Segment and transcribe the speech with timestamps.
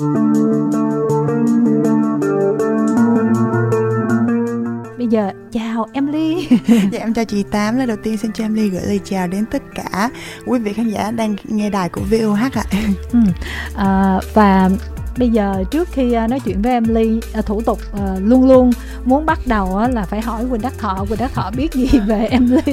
[0.00, 0.06] Bây
[5.10, 6.48] giờ chào Emily.
[6.92, 7.78] Dạ em chào chị Tám.
[7.78, 10.10] Lời đầu tiên xin cho Emily gửi lời chào đến tất cả
[10.46, 12.64] quý vị khán giả đang nghe đài của VOH ạ.
[13.12, 13.18] Ừ.
[13.74, 14.70] à, Và
[15.18, 18.70] bây giờ trước khi à, nói chuyện với Emily à, thủ tục à, luôn luôn
[19.04, 21.04] muốn bắt đầu là phải hỏi Quỳnh Đắc Thọ.
[21.08, 22.72] Quỳnh Đắc Thọ biết gì về Emily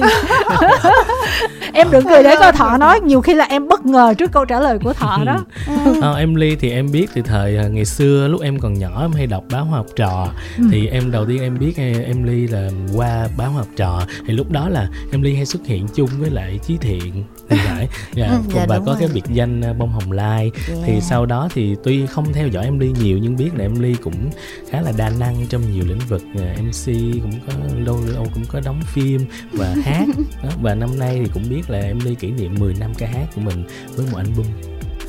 [1.72, 4.44] em đừng cười để coi Thọ nói nhiều khi là em bất ngờ trước câu
[4.44, 5.44] trả lời của Thọ đó
[6.02, 9.26] à, Emily thì em biết từ thời ngày xưa lúc em còn nhỏ em hay
[9.26, 10.64] đọc báo học trò ừ.
[10.70, 14.68] thì em đầu tiên em biết Emily là qua báo học trò thì lúc đó
[14.68, 18.66] là Emily hay xuất hiện chung với lại Chí Thiện thì phải dạ, ừ, dạ,
[18.68, 18.96] và có rồi.
[19.00, 20.80] cái biệt danh bông hồng lai yeah.
[20.86, 23.80] thì sau đó thì tuy không theo dõi em ly nhiều nhưng biết là em
[23.80, 24.30] ly cũng
[24.70, 26.86] khá là đa năng trong nhiều lĩnh vực à, mc
[27.22, 27.52] cũng có
[27.84, 29.20] lâu lâu cũng có đóng phim
[29.52, 30.04] và hát
[30.42, 30.50] đó.
[30.62, 33.26] và năm nay thì cũng biết là em ly kỷ niệm 10 năm ca hát
[33.34, 33.64] của mình
[33.96, 34.46] với một album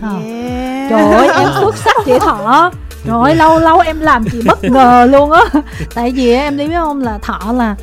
[0.01, 0.89] yeah.
[0.89, 2.71] trời ơi em xuất sắc chị thọ.
[3.05, 5.43] Rồi lâu lâu em làm chị bất ngờ luôn á.
[5.95, 7.75] Tại vì em đi biết không là thọ là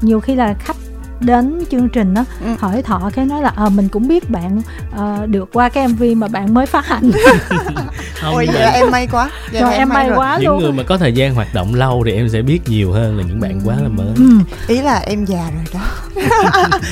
[0.00, 0.76] nhiều khi là khách
[1.24, 2.46] đến chương trình á ừ.
[2.58, 6.02] hỏi thọ cái nói là à, mình cũng biết bạn uh, được qua cái mv
[6.16, 7.10] mà bạn mới phát hành.
[8.20, 9.30] Không, ôi vậy là em may quá.
[9.52, 10.62] Vậy rồi em may, may quá những luôn.
[10.62, 13.24] Người mà có thời gian hoạt động lâu thì em sẽ biết nhiều hơn là
[13.28, 14.14] những bạn quá là mới.
[14.16, 14.38] Ừ.
[14.68, 15.80] ý là em già rồi đó.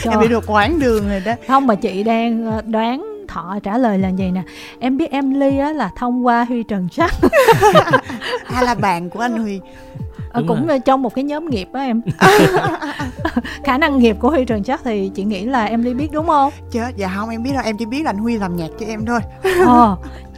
[0.11, 1.33] Em bị được quán đường rồi đó.
[1.49, 4.43] Không mà chị đang ờ, đoán thọ trả lời là gì nè?
[4.79, 7.15] Em biết em ly á là thông qua huy trần sắc
[8.45, 9.61] hay là bạn của anh huy
[10.33, 10.79] à, cũng rồi.
[10.79, 12.03] trong một cái nhóm nghiệp á em.
[13.65, 16.27] Khả năng nghiệp của huy trần chắc thì chị nghĩ là em đi biết đúng
[16.27, 16.53] không?
[16.71, 17.63] Chết dạ không em biết đâu.
[17.65, 19.21] Em chỉ biết là anh huy làm nhạc cho em thôi.
[19.67, 19.97] Ờ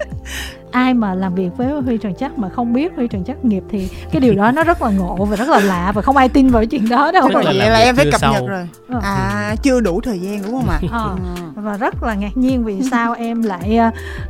[0.74, 3.62] ai mà làm việc với Huy Trần Chắc mà không biết Huy Trần Chắc nghiệp
[3.70, 6.28] thì cái điều đó nó rất là ngộ và rất là lạ và không ai
[6.28, 7.28] tin vào chuyện đó đâu.
[7.28, 8.68] Là vậy là em phải cập nhật rồi.
[8.88, 9.00] Ờ.
[9.02, 10.80] À chưa đủ thời gian đúng không ạ?
[10.90, 11.16] Ờ.
[11.54, 13.78] Và rất là ngạc nhiên vì sao em lại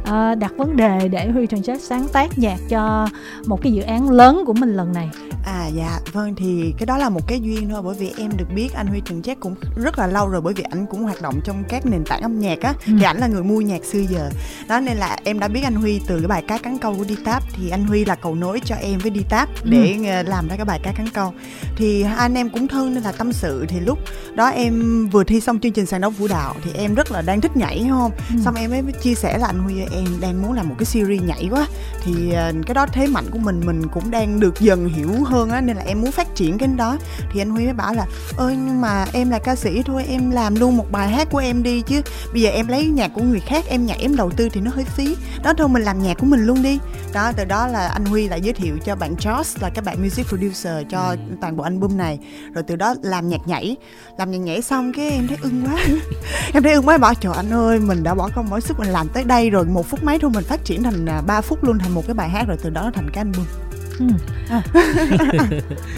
[0.03, 3.09] uh, đặt vấn đề để Huy Trần Chắc sáng tác nhạc cho
[3.47, 5.11] một cái dự án lớn của mình lần này.
[5.47, 8.47] À dạ, vâng thì cái đó là một cái duyên thôi bởi vì em được
[8.55, 11.23] biết anh Huy Trần Chắc cũng rất là lâu rồi bởi vì anh cũng hoạt
[11.23, 12.93] động trong các nền tảng âm nhạc á ừ.
[12.99, 14.31] thì ảnh là người mua nhạc xưa giờ.
[14.69, 17.05] Đó nên là em đã biết anh Huy từ cái bài cá cắn câu của
[17.05, 19.71] đi táp thì anh Huy là cầu nối cho em với đi táp ừ.
[19.71, 20.29] để ừ.
[20.29, 21.33] làm ra cái bài cá cắn câu.
[21.77, 23.99] Thì hai anh em cũng thân nên là tâm sự thì lúc
[24.35, 27.23] đó em vừa thi xong chương trình sàn đấu vũ đạo thì em rất là
[27.23, 28.11] đang thích nhảy không?
[28.31, 28.37] Ừ.
[28.45, 31.23] Xong em mới chia sẻ là anh Huy em đang muốn làm một cái series
[31.23, 31.67] nhảy quá
[32.05, 35.51] thì ờ, cái đó thế mạnh của mình mình cũng đang được dần hiểu hơn
[35.51, 36.99] á nên là em muốn phát triển cái đó
[37.33, 38.07] thì anh Huy mới bảo là
[38.37, 41.39] ơi nhưng mà em là ca sĩ thôi em làm luôn một bài hát của
[41.39, 42.03] em đi chứ
[42.33, 44.71] bây giờ em lấy nhạc của người khác em nhảy em đầu tư thì nó
[44.75, 46.79] hơi phí đó thôi mình làm nhạc của mình luôn đi.
[47.13, 50.03] Đó từ đó là anh Huy lại giới thiệu cho bạn Josh là các bạn
[50.03, 51.17] music producer cho ừ.
[51.41, 52.19] toàn bộ album này.
[52.55, 53.77] Rồi từ đó làm nhạc nhảy.
[54.19, 55.79] Làm nhạc nhảy xong cái em thấy ưng quá.
[56.53, 58.89] Em thấy ưng quá bảo trời anh ơi mình đã bỏ công bỏ sức mình
[58.89, 61.65] làm tới đây rồi một phút mấy thôi mình phát triển thành 3 à, phút
[61.65, 62.45] luôn thành một cái bài hát.
[62.49, 63.64] Rồi từ đó nó thành cái album
[63.99, 64.07] Ừ.
[64.49, 64.63] À.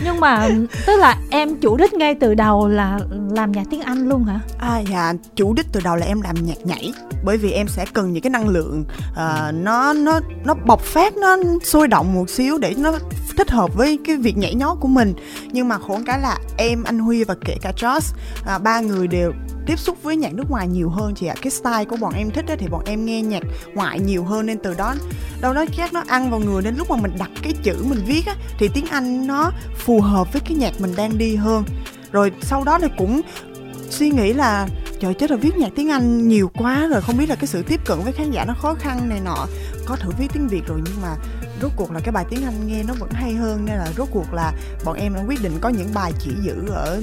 [0.05, 0.49] nhưng mà
[0.87, 2.99] tức là em chủ đích ngay từ đầu là
[3.31, 4.41] làm nhạc tiếng Anh luôn hả?
[4.59, 6.93] À dạ chủ đích từ đầu là em làm nhạc nhảy
[7.25, 11.17] bởi vì em sẽ cần những cái năng lượng uh, nó nó nó bộc phát
[11.17, 12.93] nó sôi động một xíu để nó
[13.37, 15.15] thích hợp với cái việc nhảy nhót của mình
[15.53, 18.15] nhưng mà khổ cái là em anh Huy và kể cả Josh
[18.47, 19.33] à, ba người đều
[19.67, 21.35] tiếp xúc với nhạc nước ngoài nhiều hơn chị ạ.
[21.43, 23.43] Cái style của bọn em thích đó thì bọn em nghe nhạc
[23.75, 24.95] ngoại nhiều hơn nên từ đó,
[25.41, 26.63] đâu đó chắc nó ăn vào người.
[26.63, 30.01] Nên lúc mà mình đặt cái chữ mình viết á thì tiếng anh nó phù
[30.01, 31.65] hợp với cái nhạc mình đang đi hơn.
[32.13, 33.21] Rồi sau đó thì cũng
[33.91, 34.69] suy nghĩ là,
[35.01, 37.03] trời chết rồi viết nhạc tiếng Anh nhiều quá rồi.
[37.03, 39.47] Không biết là cái sự tiếp cận với khán giả nó khó khăn này nọ.
[39.87, 41.17] Có thử viết tiếng Việt rồi nhưng mà
[41.63, 44.09] rốt cuộc là cái bài tiếng Anh nghe nó vẫn hay hơn nên là rốt
[44.11, 44.53] cuộc là
[44.85, 47.01] bọn em đã quyết định có những bài chỉ giữ ở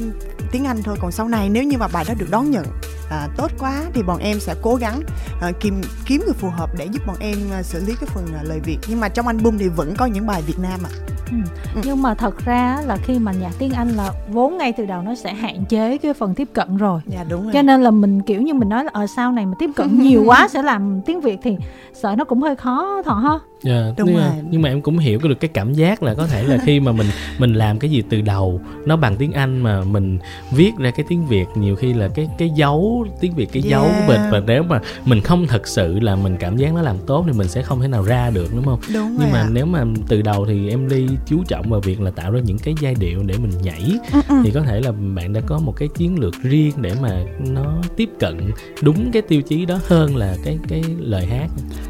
[0.51, 2.65] tiếng Anh thôi còn sau này nếu như mà bài đó được đón nhận
[3.09, 4.99] à, tốt quá thì bọn em sẽ cố gắng
[5.41, 8.25] à, kiếm kiếm người phù hợp để giúp bọn em à, xử lý cái phần
[8.35, 10.89] à, lời Việt nhưng mà trong album thì vẫn có những bài Việt Nam ạ
[10.93, 11.13] à.
[11.31, 11.37] Ừ.
[11.75, 11.81] ừ.
[11.85, 15.01] nhưng mà thật ra là khi mà nhạc tiếng Anh là vốn ngay từ đầu
[15.01, 17.01] nó sẽ hạn chế cái phần tiếp cận rồi.
[17.05, 17.53] Dạ đúng rồi.
[17.53, 19.69] Cho nên là mình kiểu như mình nói là ở ờ, sau này mà tiếp
[19.75, 21.57] cận nhiều quá sẽ làm tiếng Việt thì
[21.93, 23.39] sợ nó cũng hơi khó thọ ha.
[23.65, 24.29] Yeah, dạ, Đúng nhưng rồi.
[24.29, 26.79] Mà, nhưng mà em cũng hiểu được cái cảm giác là có thể là khi
[26.79, 27.07] mà mình
[27.39, 30.19] mình làm cái gì từ đầu nó bằng tiếng Anh mà mình
[30.51, 33.71] viết ra cái tiếng Việt nhiều khi là cái cái dấu tiếng Việt cái yeah.
[33.71, 36.81] dấu của mình và nếu mà mình không thật sự là mình cảm giác nó
[36.81, 38.79] làm tốt thì mình sẽ không thể nào ra được đúng không?
[38.93, 39.49] Đúng nhưng mà à.
[39.51, 42.59] nếu mà từ đầu thì em đi chú trọng vào việc là tạo ra những
[42.59, 44.35] cái giai điệu để mình nhảy ừ, ừ.
[44.43, 47.81] thì có thể là bạn đã có một cái chiến lược riêng để mà nó
[47.97, 48.51] tiếp cận
[48.81, 51.47] đúng cái tiêu chí đó hơn là cái cái lời hát.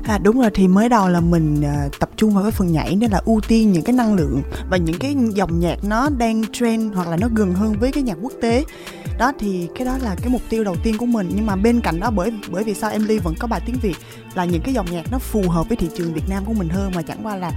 [0.08, 2.96] À đúng rồi thì mới đầu là mình À, tập trung vào cái phần nhảy
[2.96, 6.44] nên là ưu tiên những cái năng lượng và những cái dòng nhạc nó đang
[6.52, 8.66] trend hoặc là nó gần hơn với cái nhạc quốc tế.
[9.20, 11.32] Đó, thì cái đó là cái mục tiêu đầu tiên của mình.
[11.36, 13.76] Nhưng mà bên cạnh đó, bởi bởi vì sao em ly vẫn có bài tiếng
[13.82, 13.96] việt
[14.34, 16.70] là những cái dòng nhạc nó phù hợp với thị trường việt nam của mình
[16.70, 17.52] hơn mà chẳng qua là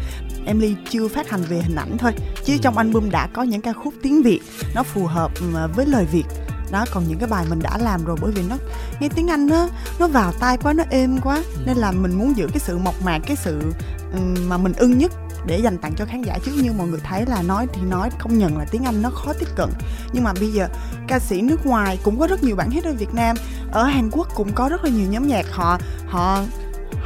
[0.47, 2.13] em ly chưa phát hành về hình ảnh thôi.
[2.45, 4.41] Chứ trong album đã có những ca khúc tiếng việt
[4.75, 6.25] nó phù hợp ừ, với lời việt
[6.71, 8.57] đó còn những cái bài mình đã làm rồi bởi vì nó
[9.01, 9.69] nghe tiếng anh nó
[9.99, 11.37] nó vào tai quá nó êm quá.
[11.37, 11.63] Ừ.
[11.67, 13.73] nên là mình muốn giữ cái sự mộc mạc cái sự
[14.13, 15.13] ừm, mà mình ưng nhất
[15.47, 16.39] để dành tặng cho khán giả.
[16.45, 19.11] Chứ như mọi người thấy là nói thì nói công nhận là tiếng anh nó
[19.11, 19.69] khó tiếp cận.
[20.13, 20.69] Nhưng mà bây giờ
[21.09, 23.37] ca sĩ nước ngoài cũng có rất nhiều bản hit ở việt nam.
[23.73, 26.43] Ở hàn quốc cũng có rất là nhiều nhóm nhạc họ họ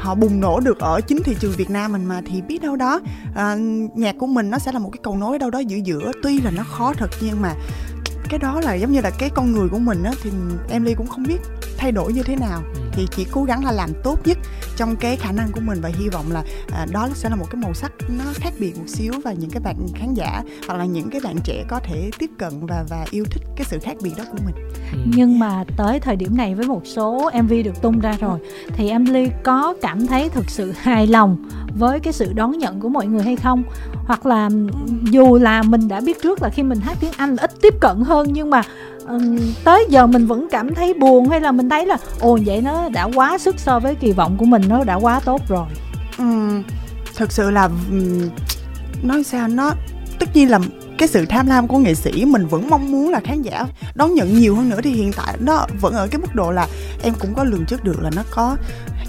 [0.01, 2.77] họ bùng nổ được ở chính thị trường Việt Nam mình mà thì biết đâu
[2.77, 3.01] đó
[3.35, 3.57] à,
[3.95, 6.13] nhạc của mình nó sẽ là một cái cầu nối đâu đó giữa giữa.
[6.23, 7.55] Tuy là nó khó thật nhưng mà
[8.31, 10.31] cái đó là giống như là cái con người của mình á, thì
[10.69, 11.39] em ly cũng không biết
[11.81, 12.81] thay đổi như thế nào Ừ.
[12.93, 14.39] thì chỉ cố gắng là làm tốt nhất
[14.77, 16.43] trong cái khả năng của mình và hy vọng là
[16.73, 19.51] à, đó sẽ là một cái màu sắc nó khác biệt một xíu và những
[19.51, 22.85] cái bạn khán giả hoặc là những cái bạn trẻ có thể tiếp cận và
[22.89, 24.55] và yêu thích cái sự khác biệt đó của mình
[24.93, 24.99] Ừ.
[25.17, 28.39] nhưng mà tới thời điểm này với một số MV được tung ra rồi
[28.75, 31.37] thì em Ly có cảm thấy thực sự hài lòng
[31.79, 33.63] với cái sự đón nhận của mọi người hay không
[34.07, 34.51] hoặc là
[35.11, 37.75] dù là mình đã biết trước là khi mình hát tiếng Anh là ít tiếp
[37.81, 38.63] cận hơn nhưng mà
[39.65, 42.89] tới giờ mình vẫn cảm thấy buồn hay là mình thấy là ồ vậy nó
[42.89, 45.67] đã quá sức so với kỳ vọng của mình nó đã quá tốt rồi.
[46.19, 46.25] Ừ,
[47.17, 47.69] thực sự là
[49.03, 49.73] nói sao nó
[50.19, 50.59] tất nhiên là
[50.99, 54.15] cái sự tham lam của nghệ sĩ mình vẫn mong muốn là khán giả đón
[54.15, 54.81] nhận nhiều hơn nữa.
[54.83, 56.67] Thì hiện tại nó vẫn ở cái mức độ là
[57.03, 58.57] em cũng có lường trước được là nó có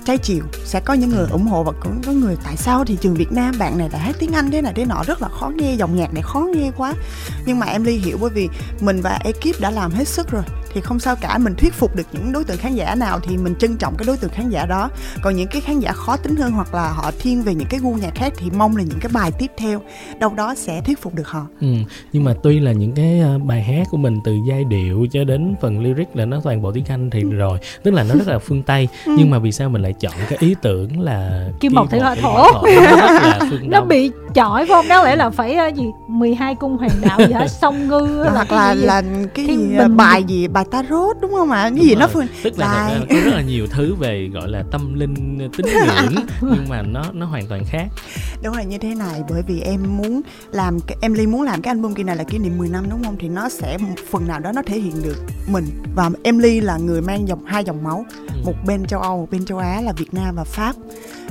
[0.05, 2.97] trái chiều sẽ có những người ủng hộ và cũng có người tại sao thị
[3.01, 5.29] trường Việt Nam bạn này lại hát tiếng Anh thế này thế nọ, rất là
[5.29, 6.93] khó nghe, dòng nhạc này khó nghe quá.
[7.45, 8.49] Nhưng mà em ly hiểu bởi vì
[8.81, 10.43] mình và ekip đã làm hết sức rồi
[10.73, 11.37] thì không sao cả.
[11.37, 14.05] Mình thuyết phục được những đối tượng khán giả nào thì mình trân trọng cái
[14.05, 14.89] đối tượng khán giả đó.
[15.21, 17.79] Còn những cái khán giả khó tính hơn hoặc là họ thiên về những cái
[17.79, 19.81] gu nhạc khác thì mong là những cái bài tiếp theo
[20.19, 21.45] đâu đó sẽ thuyết phục được họ.
[21.61, 21.67] Ừ,
[22.13, 25.23] nhưng mà tuy là những cái ờ, bài hát của mình từ giai điệu cho
[25.23, 27.07] đến phần lyric là nó toàn bộ tiếng Anh Ừ.
[27.11, 28.87] thì rồi tức là nó rất là phương Tây.
[29.05, 32.15] Nhưng mà vì sao mình lại chọn cái ý tưởng là Kim Mộc Thủy Hỏa
[32.15, 32.43] Thổ.
[33.61, 36.91] nó là bị chọi phải không đáng lẽ là phải ờ, gì 12 cung hoàng
[37.01, 38.81] đạo gì hả song ngư là hoặc cái là gì?
[38.85, 39.01] là
[39.35, 41.61] cái Thiên gì, Bình bài gì bài tarot đúng không ạ?
[41.61, 42.09] Cái Đúng gì nó rồi.
[42.13, 45.49] phương tức là thật ra có rất là nhiều thứ về gọi là tâm linh
[45.57, 47.87] tín ngưỡng nhưng mà nó nó hoàn toàn khác.
[48.43, 50.21] Đúng là như thế này bởi vì em muốn
[50.51, 53.03] làm em ly muốn làm cái album kỳ này là kỷ niệm 10 năm đúng
[53.03, 53.15] không?
[53.19, 55.17] Thì nó sẽ một phần nào đó nó thể hiện được
[55.51, 55.65] mình.
[55.95, 58.33] Và em ly là người mang dòng hai dòng máu Ừ.
[58.45, 60.75] một bên châu Âu một bên châu Á là Việt Nam và Pháp.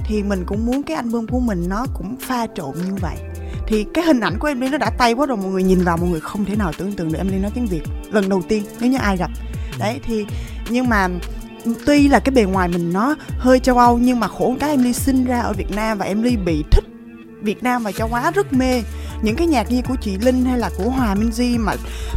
[0.05, 3.17] Thì mình cũng muốn cái album của mình nó cũng pha trộn như vậy
[3.71, 5.85] thì cái hình ảnh của em ly nó đã tay quá rồi, mọi người nhìn
[5.85, 8.29] vào, mọi người không thể nào tưởng tượng được em ly nói tiếng Việt lần
[8.29, 9.31] đầu tiên nếu như ai gặp.
[9.79, 10.27] Đấy, thì
[10.71, 11.09] nhưng mà
[11.87, 14.83] tuy là cái bề ngoài mình nó hơi châu Âu, nhưng mà khổ cái em
[14.83, 16.85] ly sinh ra ở Việt Nam và em ly bị thích
[17.43, 18.83] Việt Nam và châu Á rất mê
[19.23, 21.75] những cái nhạc như của chị Linh hay là của Hòa Minh Di mà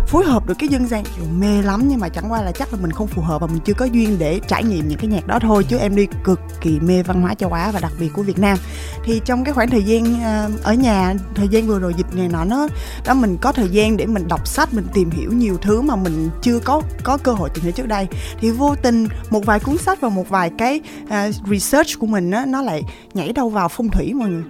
[0.07, 1.83] phối hợp được cái dân gian kiểu mê lắm.
[1.87, 3.85] Nhưng mà chẳng qua là chắc là mình không phù hợp và mình chưa có
[3.85, 5.63] duyên để trải nghiệm những cái nhạc đó thôi.
[5.63, 8.39] Chứ em đi cực kỳ mê văn hóa châu Á và đặc biệt của Việt
[8.39, 8.57] Nam.
[9.03, 12.27] Thì trong cái khoảng thời gian ờ, ở nhà thời gian vừa rồi dịch này
[12.27, 12.67] nọ nó
[13.05, 15.95] đó mình có thời gian để mình đọc sách mình tìm hiểu nhiều thứ mà
[15.95, 18.07] mình chưa có có cơ hội tìm hiểu trước đây.
[18.39, 22.31] Thì vô tình một vài cuốn sách và một vài cái uh, research của mình
[22.31, 22.83] á nó lại
[23.13, 24.43] nhảy đâu vào phong thủy mọi người.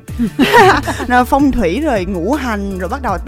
[1.27, 3.19] Phong thủy rồi ngũ hành, rồi bắt đầu ờ,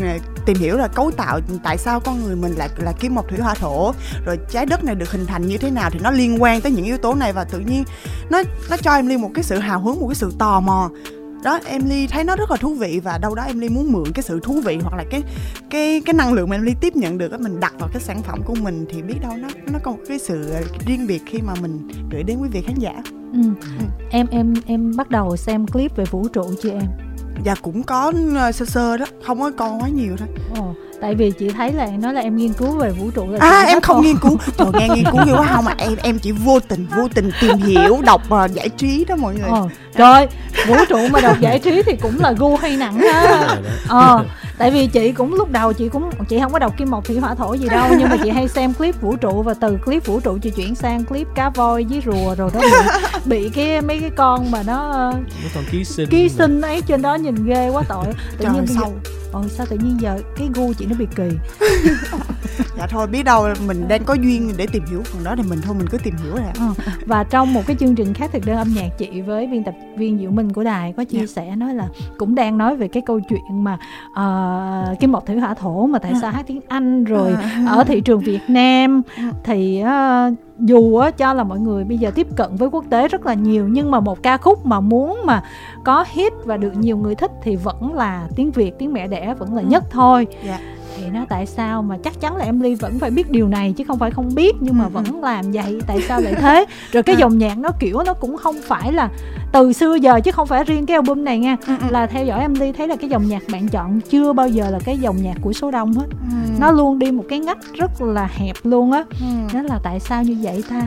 [0.45, 3.39] tìm hiểu là cấu tạo tại sao con người mình lại là kim mộc thủy
[3.39, 3.93] hỏa thổ.
[4.25, 6.71] Rồi trái đất này được hình thành như thế nào thì nó liên quan tới
[6.71, 7.83] những yếu tố này và tự nhiên
[8.29, 10.89] nó nó cho em ly một cái sự hào hứng, một cái sự tò mò.
[11.43, 13.91] Đó em ly thấy nó rất là thú vị và đâu đó em ly muốn
[13.91, 15.23] mượn cái sự thú vị hoặc là cái
[15.69, 18.01] cái cái năng lượng mà em ly tiếp nhận được á, mình đặt vào cái
[18.01, 20.53] sản phẩm của mình thì biết đâu nó nó có một cái sự
[20.87, 22.93] riêng biệt khi mà mình gửi đến quý vị khán giả.
[23.33, 23.39] Ừ.
[24.11, 27.04] em em em bắt đầu xem clip về vũ trụ chưa em?
[27.45, 30.27] Và cũng có ờ, sơ sơ đó không có con quá nhiều thôi.
[30.59, 33.37] Ồ, tại vì chị thấy là nói là em nghiên cứu về vũ trụ là
[33.41, 34.37] à em không là- nghiên cứu.
[34.57, 35.47] Trời nghe nghiên cứu nhiều quá.
[35.55, 39.05] Không mà em em chỉ vô tình vô tình tìm hiểu đọc và giải trí
[39.05, 39.49] đó mọi người.
[39.49, 40.27] Ờ, trời
[40.67, 43.47] vũ trụ mà đọc giải trí thì cũng là gu hay nặng ha
[43.87, 44.25] ờ
[44.57, 47.19] tại vì chị cũng lúc đầu chị cũng chị không có đọc kim mộc thủy
[47.19, 50.05] hỏa thổ gì đâu nhưng mà chị hay xem clip vũ trụ và từ clip
[50.05, 52.69] vũ trụ chị chuyển sang clip cá voi với rùa rồi đó bị,
[53.25, 57.01] bị cái mấy cái con mà nó Mấy con ký sinh ký sinh ấy trên
[57.01, 58.05] đó nhìn ghê quá tội.
[58.05, 61.07] Tự trời nhiên bây giờ Ồ sao tự nhiên giờ cái gu chị nó bị
[61.15, 61.29] kỳ
[62.77, 65.59] dạ thôi biết đâu mình đang có duyên để tìm hiểu phần đó thì mình
[65.63, 66.53] thôi mình cứ tìm hiểu rồi ạ.
[66.59, 66.73] Ờ,
[67.05, 69.73] và trong một cái chương trình khác thực đơn âm nhạc chị với biên tập
[69.97, 71.25] viên Diệu Minh của đài có chia Dạ.
[71.25, 71.87] sẻ nói là
[72.17, 73.77] cũng đang nói về cái câu chuyện mà
[74.13, 77.65] ờ, kim mộc thủy hỏa thổ mà tại sao hát tiếng Anh rồi À.
[77.69, 79.23] ở thị trường Việt Nam Ừ.
[79.43, 83.07] thì ờ, dù á, cho là mọi người bây giờ tiếp cận với quốc tế
[83.07, 85.43] rất là nhiều nhưng mà một ca khúc mà muốn mà
[85.83, 89.33] có hit và được nhiều người thích thì vẫn là tiếng Việt tiếng mẹ đẻ
[89.39, 89.67] vẫn là Ừ.
[89.69, 90.59] nhất thôi Dạ.
[90.97, 93.73] thì nó tại sao mà chắc chắn là em ly vẫn phải biết điều này
[93.77, 96.65] chứ không phải không biết nhưng mà Ừ, vẫn làm vậy tại sao lại thế
[96.91, 99.09] rồi cái dòng nhạc nó kiểu nó cũng không phải là
[99.55, 101.57] từ xưa giờ chứ không phải riêng cái album này nha.
[101.67, 101.87] Ừ, ừ.
[101.89, 104.69] là theo dõi em ly thấy là cái dòng nhạc bạn chọn chưa bao giờ
[104.69, 106.05] là cái dòng nhạc của số đông hết.
[106.09, 106.35] Ừ.
[106.59, 109.03] nó luôn đi một cái ngách rất là hẹp luôn á.
[109.09, 109.25] Ừ.
[109.53, 110.81] nó là tại sao như vậy ta?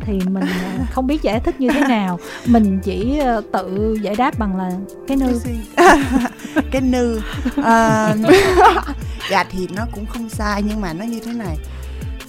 [0.00, 2.18] Thì mình ờ, không biết giải thích như thế nào.
[2.46, 4.70] Mình chỉ ờ, tự giải đáp bằng là
[5.08, 5.40] cái nư.
[6.72, 7.20] Cái nư.
[7.64, 8.14] À,
[9.30, 11.56] dạ thì nó cũng không sai nhưng mà nó như thế này.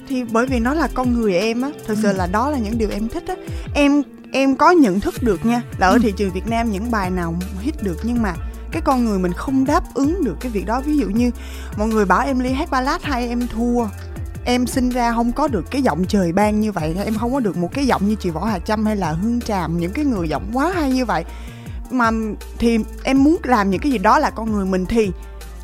[0.10, 2.78] Thì bởi vì nó là con người em á thực sự là đó là những
[2.78, 3.36] điều em thích á.
[3.74, 6.00] Em em có nhận thức được nha là ở Ừ.
[6.04, 8.34] thị trường Việt Nam những bài nào hit được nhưng mà
[8.72, 11.32] cái con người mình không đáp ứng được cái việc đó ví dụ như
[11.78, 13.86] mọi người bảo em ly hát ballad hay em thua
[14.46, 17.40] em sinh ra không có được cái giọng trời ban như vậy em không có
[17.40, 20.06] được một cái giọng như chị võ hà trâm hay là hương tràm những cái
[20.06, 21.26] người giọng quá hay như vậy
[21.92, 22.12] mà
[22.58, 25.12] thì em muốn làm những cái gì đó là con người mình thì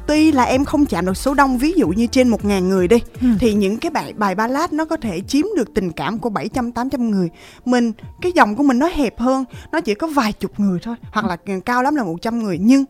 [0.08, 2.88] tuy là em không chạm được số đông ví dụ như trên một ngàn người
[2.88, 3.28] đi Ừ.
[3.40, 6.72] thì những cái bài bài ballad nó có thể chiếm được tình cảm của 700
[6.72, 7.30] 800 người.
[7.66, 10.96] Mình cái dòng của mình nó hẹp hơn nó chỉ có vài chục người thôi
[11.12, 12.58] hoặc là cao lắm là 100 người.
[12.62, 12.86] Nhưng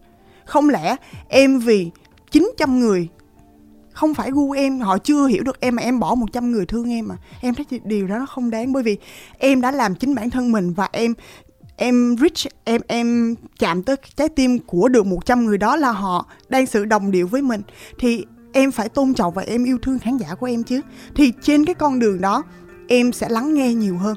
[0.45, 0.95] không lẽ
[1.27, 1.91] em vì
[2.31, 3.07] 900 người
[3.93, 6.89] không phải gu em họ chưa hiểu được em mà em bỏ 100 người thương
[6.91, 8.97] em mà em thấy điều đó nó không đáng bởi vì
[9.37, 11.13] em đã làm chính bản thân mình và em
[11.77, 16.25] em reach, em em chạm tới trái tim của được 100 người đó là họ
[16.49, 17.61] đang sự đồng điệu với mình.
[17.99, 20.81] Thì em phải tôn trọng và em yêu thương khán giả của em chứ.
[21.15, 22.43] Thì trên cái con đường đó,
[22.87, 24.15] em sẽ lắng nghe nhiều hơn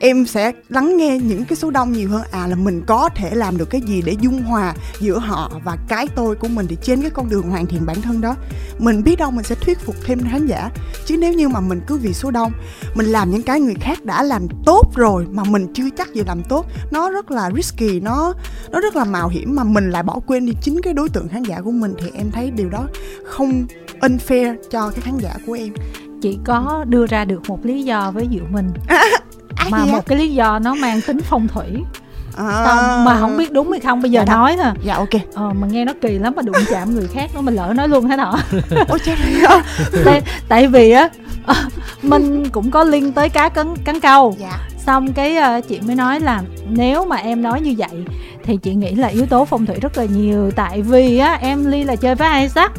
[0.00, 2.22] em sẽ lắng nghe những cái số đông nhiều hơn.
[2.30, 5.76] À là mình có thể làm được cái gì để dung hòa giữa họ và
[5.88, 8.36] cái tôi của mình thì trên cái con đường hoàn thiện bản thân đó.
[8.78, 10.70] Mình biết đâu mình sẽ thuyết phục thêm khán giả
[11.06, 12.52] chứ nếu như mà mình cứ vì số đông
[12.94, 16.22] mình làm những cái người khác đã làm tốt rồi mà mình chưa chắc gì
[16.26, 18.34] làm tốt nó rất là risky nó
[18.70, 21.28] nó rất là mạo hiểm mà mình lại bỏ quên đi chính cái đối tượng
[21.28, 22.86] khán giả của mình thì em thấy điều đó
[23.24, 23.66] không
[24.00, 25.72] unfair cho cái khán giả của em.
[26.22, 28.70] Chỉ có đưa ra được một lý do với Diệu Minh
[29.60, 31.66] à, mà một cái lý do nó mang tính phong thủy.
[32.36, 34.72] À, Xong mà không biết đúng hay không bây giờ Dạ nói thôi.
[34.84, 35.08] Dạ ok.
[35.34, 37.88] Ờ, mà nghe nó kỳ lắm mà đụng chạm người khác nó mình lỡ nói
[37.88, 38.38] luôn thế nọ
[38.88, 39.60] ôi chết rồi.
[40.04, 41.08] Tại, tại vì á
[41.46, 41.54] ờ,
[42.02, 44.36] mình cũng có link tới cá cắn cắn câu.
[44.38, 44.58] Dạ.
[44.86, 48.04] Xong cái ờ, chị mới nói là nếu mà em nói như vậy
[48.44, 50.50] thì chị nghĩ là yếu tố phong thủy rất là nhiều.
[50.50, 52.72] Tại vì á em ly là chơi với Isaac.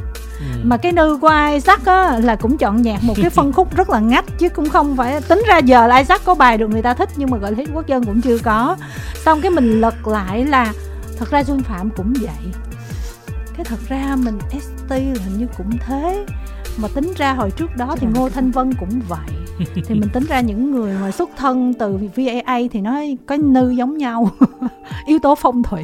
[0.63, 3.89] Mà cái nư của Isaac á là cũng chọn nhạc một cái phân khúc rất
[3.89, 6.81] là ngách chứ cũng không phải tính ra giờ là Isaac có bài được người
[6.81, 8.77] ta thích nhưng mà gọi hit quốc dân cũng chưa có.
[9.25, 10.73] Xong cái mình lật lại là
[11.17, 12.53] thật ra Xuân Phạm cũng vậy.
[13.57, 16.25] Cái thật ra mình ST là hình như cũng thế.
[16.77, 19.27] Mà tính ra hồi trước đó thì Ngô Thanh Vân cũng vậy.
[19.75, 23.69] Thì mình tính ra những người mà xuất thân từ VAA thì nó có nư
[23.69, 24.29] giống nhau.
[25.05, 25.83] Yếu tố phong thủy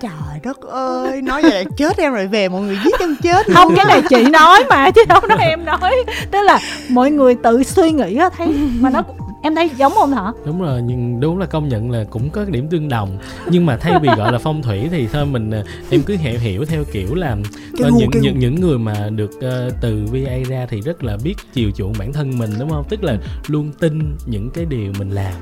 [0.00, 3.48] trời đất ơi nói vậy là chết em rồi về mọi người giết em chết
[3.48, 3.56] luôn.
[3.56, 5.96] không cái này chị nói mà chứ đâu nói em nói.
[6.30, 8.46] Tức là mọi người tự suy nghĩ thấy
[8.80, 9.02] mà nó
[9.42, 10.32] em thấy giống không hả?
[10.44, 13.18] Đúng rồi nhưng đúng là công nhận là cũng có điểm tương đồng.
[13.50, 16.38] Nhưng mà thay vì gọi là phong thủy thì thôi mình ờ, em cứ hiểu
[16.38, 17.36] hiểu theo kiểu là
[17.78, 21.04] Cái ờ, những cái những những người mà được ờ, từ VA ra thì rất
[21.04, 22.84] là biết chiều chuộng bản thân mình đúng không?
[22.88, 23.16] Tức là
[23.46, 25.34] luôn tin những cái điều mình làm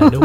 [0.00, 0.24] là đúng.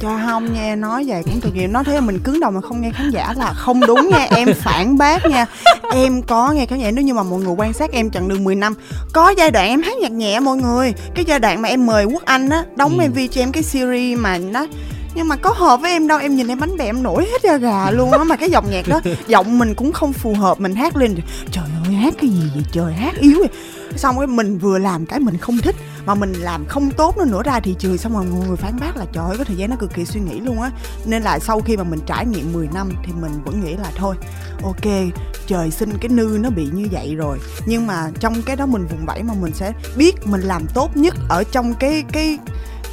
[0.00, 2.60] Trời không nha nói vậy cũng thực hiện nói thế là mình cứng đầu mà
[2.60, 5.46] không nghe khán giả là không đúng nha em phản bác nha.
[5.94, 8.44] Em có nghe khán giả nếu như mà mọi người quan sát em chặng đường
[8.44, 8.74] 10 năm
[9.12, 12.04] có giai đoạn em hát nhạc nhẹ mọi người cái giai đoạn mà em mời
[12.04, 13.08] quốc anh á đóng Ừ.
[13.08, 14.66] mv cho em cái series mà nó
[15.14, 17.56] nhưng mà có hợp với em đâu em nhìn em bánh em nổi hết da
[17.56, 20.74] gà luôn á mà cái dòng nhạc đó giọng mình cũng không phù hợp mình
[20.74, 21.16] hát lên
[21.50, 23.48] trời ơi hát cái gì vậy trời hát yếu vậy
[23.96, 27.24] xong cái mình vừa làm cái mình không thích, mà mình làm không tốt nó
[27.24, 29.56] nữa ra thị trường xong rồi mọi người phán bác là trời ơi, cái thời
[29.56, 30.70] gian nó cực kỳ suy nghĩ luôn á.
[31.04, 33.90] Nên là sau khi mà mình trải nghiệm 10 năm thì mình vẫn nghĩ là
[33.96, 34.16] thôi,
[34.62, 35.12] ok,
[35.46, 37.38] trời sinh cái nư nó bị như vậy rồi.
[37.66, 40.96] Nhưng mà trong cái đó mình vùng vẫy mà mình sẽ biết mình làm tốt
[40.96, 42.38] nhất ở trong cái cái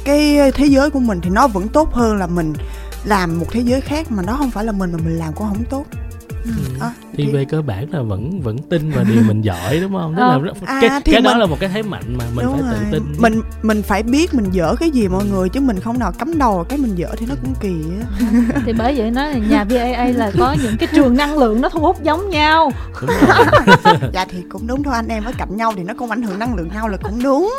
[0.04, 2.52] cái thế giới của mình thì nó vẫn tốt hơn là mình
[3.04, 5.48] làm một thế giới khác mà nó không phải là mình mà mình làm cũng
[5.48, 5.84] không tốt.
[6.56, 6.62] Ừ.
[6.80, 10.14] à, thì về cơ bản là vẫn vẫn tin vào điều mình giỏi đúng không
[10.16, 10.28] Ờ.
[10.32, 12.44] là rất- À, cái, thì cái đó mình- là một cái thế mạnh mà mình
[12.46, 12.74] Đúng phải rồi.
[12.92, 15.98] tự tin mình mình phải biết mình dở cái gì mọi người chứ mình không
[15.98, 18.06] nào cắm đầu cái mình dở thì nó cũng kỳ á
[18.66, 21.68] thì bởi vậy nói là nhà VAA là có những cái trường năng lượng nó
[21.68, 23.10] thu hút giống nhau đúng
[24.12, 26.38] dạ thì cũng đúng thôi anh em ở cạnh nhau thì nó không ảnh hưởng
[26.38, 27.54] năng lượng nhau là cũng đúng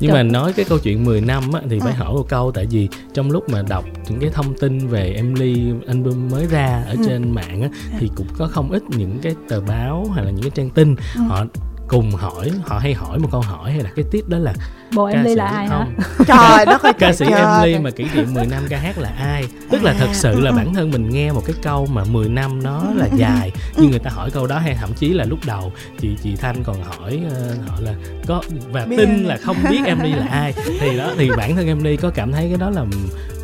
[0.00, 2.02] nhưng mà nói cái câu chuyện 10 năm á, thì phải Ừ.
[2.04, 5.72] hỏi một câu tại vì trong lúc mà đọc những cái thông tin về Emily
[5.86, 7.04] album mới ra ở Ừ.
[7.06, 10.42] trên mạng á, thì cũng có không ít những cái tờ báo hay là những
[10.42, 11.20] cái trang tin Ừ.
[11.28, 11.44] họ
[11.88, 14.52] cùng hỏi họ hay hỏi một câu hỏi hay là cái tiếp đó là
[14.94, 15.94] bộ em ly là ai hả không
[16.26, 17.78] trời đất ơi ca sĩ Emily ơi.
[17.78, 20.50] mà kỷ niệm 10 năm ca hát là ai tức là À, thật sự là
[20.56, 23.98] bản thân mình nghe một cái câu mà 10 năm nó là dài nhưng người
[23.98, 27.20] ta hỏi câu đó hay thậm chí là lúc đầu chị chị Thanh còn hỏi
[27.34, 27.94] ờ, họ là
[28.26, 29.24] có và tin em.
[29.24, 32.48] là không biết Emily là ai thì đó thì bản thân Emily có cảm thấy
[32.48, 32.84] cái đó là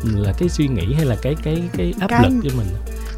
[0.03, 2.67] là cái suy nghĩ hay là cái cái cái áp lực cho mình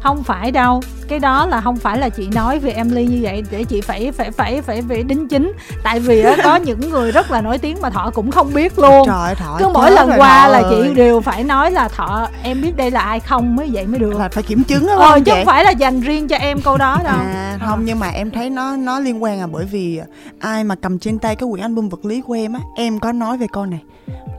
[0.02, 0.80] không phải đâu.
[1.08, 4.12] Cái đó là không phải là chị nói về Emily như vậy để chị phải
[4.12, 5.52] phải phải phải phải đính chính.
[5.82, 8.78] Tại vì á, có những người rất là nổi tiếng mà thọ cũng không biết
[8.78, 9.06] luôn.
[9.06, 10.64] Trời ơi, thọ cứ mỗi lần qua là ơi.
[10.70, 13.98] chị đều phải nói là thọ em biết đây là ai không mới vậy mới
[13.98, 14.18] được.
[14.18, 15.30] Là phải kiểm chứng đó ờ chứ chị?
[15.30, 17.16] không phải là dành riêng cho em câu đó đâu.
[17.18, 20.00] À, không nhưng mà em thấy nó nó liên quan à bởi vì
[20.40, 23.12] ai mà cầm trên tay cái quyển album vật lý của em á em có
[23.12, 23.80] nói về câu này.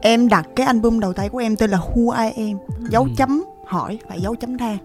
[0.01, 3.09] Em đặt cái album đầu tay của em tên là Who I Am dấu Ừ.
[3.17, 4.77] chấm hỏi và dấu chấm than.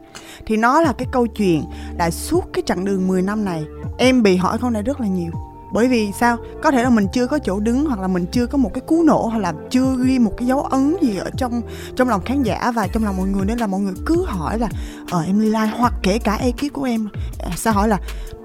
[0.47, 1.63] Thì nó là cái câu chuyện
[1.97, 3.65] đã suốt cái chặng đường 10 năm này.
[3.99, 5.31] Em bị hỏi câu này rất là nhiều.
[5.73, 6.37] Bởi vì sao?
[6.63, 8.81] Có thể là mình chưa có chỗ đứng hoặc là mình chưa có một cái
[8.81, 11.63] cú nổ hoặc là chưa ghi một cái dấu ấn gì ở trong
[11.97, 13.45] trong lòng khán giả và trong lòng mọi người.
[13.47, 14.69] Nên là mọi người cứ hỏi là
[15.11, 15.69] ờ em ly lai.
[15.79, 17.09] Hoặc kể cả ekip của em.
[17.39, 17.99] Ờ, sao hỏi là,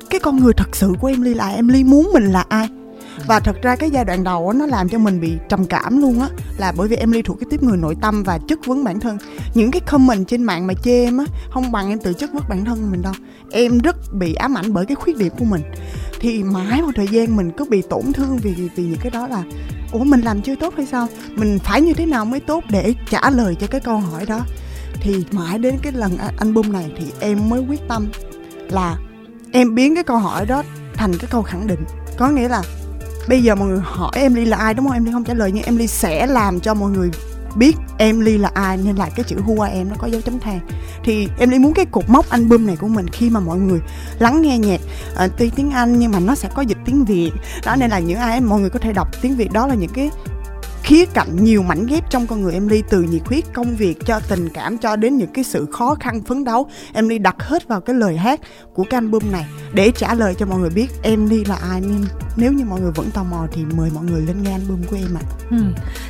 [0.10, 2.70] cái con người thật sự của em ly là em ly muốn mình là ai?
[3.28, 6.20] Và thật ra cái giai đoạn đầu nó làm cho mình bị trầm cảm luôn
[6.20, 8.84] á, là bởi vì em ly thuộc cái tiếp người nội tâm và chất vấn
[8.84, 9.18] bản thân.
[9.54, 12.44] Những cái comment trên mạng mà chê em á, không bằng em tự chất vấn
[12.50, 13.14] bản thân mình đâu.
[13.52, 15.62] Em rất bị ám ảnh bởi cái khuyết điểm của mình.
[16.20, 19.28] Thì mãi một thời gian mình cứ bị tổn thương vì vì những cái đó
[19.28, 19.44] là,
[19.92, 21.08] ủa, mình làm chưa tốt hay sao?
[21.36, 24.40] Mình phải như thế nào mới tốt để trả lời cho cái câu hỏi đó?
[25.02, 28.12] Thì mãi đến cái lần album này thì em mới quyết tâm
[28.70, 28.98] là
[29.52, 30.64] em biến cái câu hỏi đó
[30.94, 31.80] thành cái câu khẳng định.
[32.18, 32.64] Có nghĩa là
[33.28, 34.94] bây giờ mọi người hỏi em ly là ai đúng không?
[34.94, 37.12] Em ly không trả lời nhưng em ly sẽ làm cho mọi người
[37.56, 40.40] biết em ly là ai nên là cái chữ who em nó có dấu chấm
[40.40, 40.60] than
[41.04, 43.80] thì em ly muốn cái cột mốc album này của mình khi mà mọi người
[44.20, 44.82] lắng nghe nhạc
[45.16, 47.32] à, tuy tiếng anh nhưng mà nó sẽ có dịch tiếng việt.
[47.66, 49.92] Đó nên là những ai mọi người có thể đọc tiếng việt đó là những
[49.94, 50.10] cái
[50.84, 54.06] khía cạnh nhiều mảnh ghép trong con người em ly từ nhiệt huyết công việc
[54.06, 56.70] cho tình cảm cho đến những cái sự khó khăn phấn đấu.
[56.94, 58.40] Em ly đặt hết vào cái lời hát
[58.74, 61.82] của cái album này để trả lời cho mọi người biết em ly là ai
[61.82, 64.78] nên nếu như mọi người vẫn tò mò thì mời mọi người lên nghe album
[64.90, 65.22] của em ạ
[65.52, 65.58] Ừ.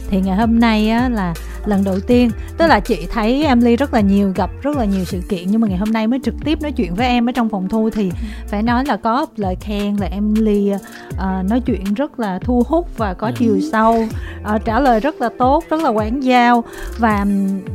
[0.10, 1.34] Thì ngày hôm nay á, là
[1.66, 5.06] lần đầu tiên Tức là chị thấy Emily rất là nhiều Gặp rất là nhiều
[5.06, 7.32] sự kiện Nhưng mà ngày hôm nay mới trực tiếp nói chuyện với em Ở
[7.32, 8.12] trong phòng thu thì
[8.48, 10.72] phải nói là có lời khen Là Emily
[11.18, 13.34] ờ, nói chuyện rất là thu hút Và có Ừ.
[13.38, 14.08] chiều sâu
[14.44, 16.64] ờ, Trả lời rất là tốt Rất là quảng giao
[16.98, 17.26] Và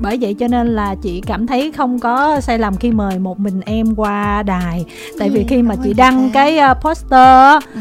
[0.00, 3.40] bởi vậy cho nên là chị cảm thấy không có sai lầm Khi mời một
[3.40, 4.84] mình em qua đài
[5.18, 7.80] Tại vì Ừ, khi mà chị đăng cái ờ, poster Ừ.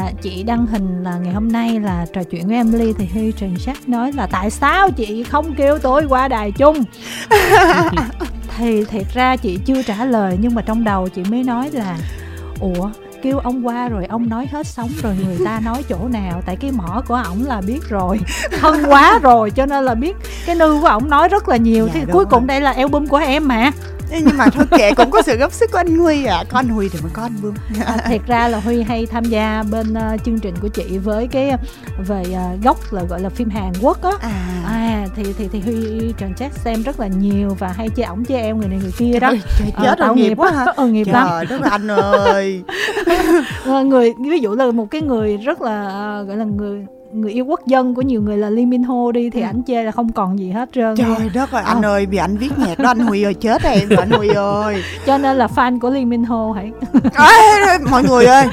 [0.00, 3.32] là chị đăng hình là ngày hôm nay là trò chuyện với Emily thì Huy
[3.32, 6.84] Trần Sắc nói là tại sao chị không kêu tôi qua đài chung?
[8.56, 11.98] Thì thiệt ra chị chưa trả lời nhưng mà trong đầu chị mới nói là
[12.60, 12.90] ủa
[13.22, 16.42] kêu ông qua rồi ông nói hết sống rồi người ta nói chỗ nào?
[16.46, 18.20] Tại cái mỏ của ổng là biết rồi
[18.60, 21.86] thân quá rồi cho nên là biết cái nư của ổng nói rất là nhiều.
[21.86, 22.26] Dạ, thì cuối rồi.
[22.30, 23.70] cùng đây là album của em mà
[24.10, 26.44] nhưng mà thôi kệ cũng có sự góp sức của anh Huy à.
[26.52, 27.54] Anh Huy thì mới có album
[27.86, 31.26] à, thiệt ra là Huy hay tham gia bên ờ, chương trình của chị với
[31.26, 31.52] cái
[32.06, 34.10] về ờ, gốc là gọi là phim Hàn Quốc á.
[34.20, 38.02] À, à thì thì thì Huy Trần Chắc xem rất là nhiều và hay chê
[38.02, 39.30] ổng chê em người này người kia đó.
[39.30, 40.66] Trời, Ờ, chết tạo nghiệp quá hả?
[40.76, 41.26] ờ, nghiệp lắm.
[41.30, 42.62] trời đất ơi, anh ơi.
[43.64, 47.32] Ờ, người ví dụ là một cái người rất là ờ, gọi là người người
[47.32, 49.44] yêu quốc dân của nhiều người là Lee Min Ho đi thì Ừ.
[49.46, 51.16] ảnh chê là không còn gì hết trơn luôn.
[51.18, 51.88] trời đất ơi anh Ờ.
[51.90, 54.82] ơi vì anh viết nhạc đó anh Huy ơi chết em rồi anh Huy ơi
[55.06, 56.70] cho nên là fan của Lee Min Ho hãy
[57.68, 58.46] Ê, mọi người ơi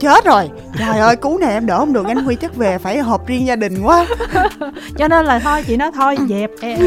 [0.00, 2.98] chết rồi trời ơi cú này em đỡ không được anh Huy chắc về phải
[2.98, 4.06] họp riêng gia đình quá
[4.98, 6.78] cho nên là thôi chị nói thôi dẹp em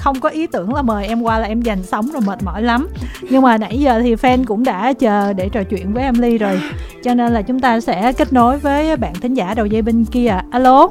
[0.00, 2.62] không có ý tưởng là mời em qua là em dành sống rồi mệt mỏi
[2.62, 2.88] lắm.
[3.30, 6.60] Nhưng mà nãy giờ thì fan cũng đã chờ để trò chuyện với Emily rồi.
[7.04, 10.04] Cho nên là chúng ta sẽ kết nối với bạn thính giả đầu dây bên
[10.04, 10.40] kia.
[10.50, 10.88] Alo?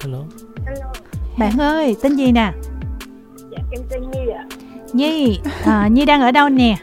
[0.00, 0.18] Hello
[0.66, 0.92] Hello,
[1.38, 2.52] bạn ơi tên gì nè?
[3.50, 4.44] Dạ em tên Nhi ạ.
[4.92, 6.76] Nhi à, Nhi đang ở đâu nè?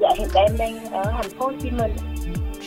[0.00, 1.92] Dạ hiện tại em đang ở thành phố Hồ Chí Minh.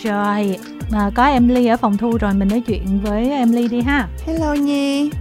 [0.03, 0.57] rồi
[0.91, 4.07] à, có Emily ở phòng thu rồi mình nói chuyện với Emily đi ha.
[4.25, 5.11] Hello Nhi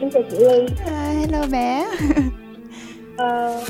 [0.00, 0.66] Em chào chị Ly.
[0.86, 1.86] à, hello bé
[3.16, 3.60] Ờ,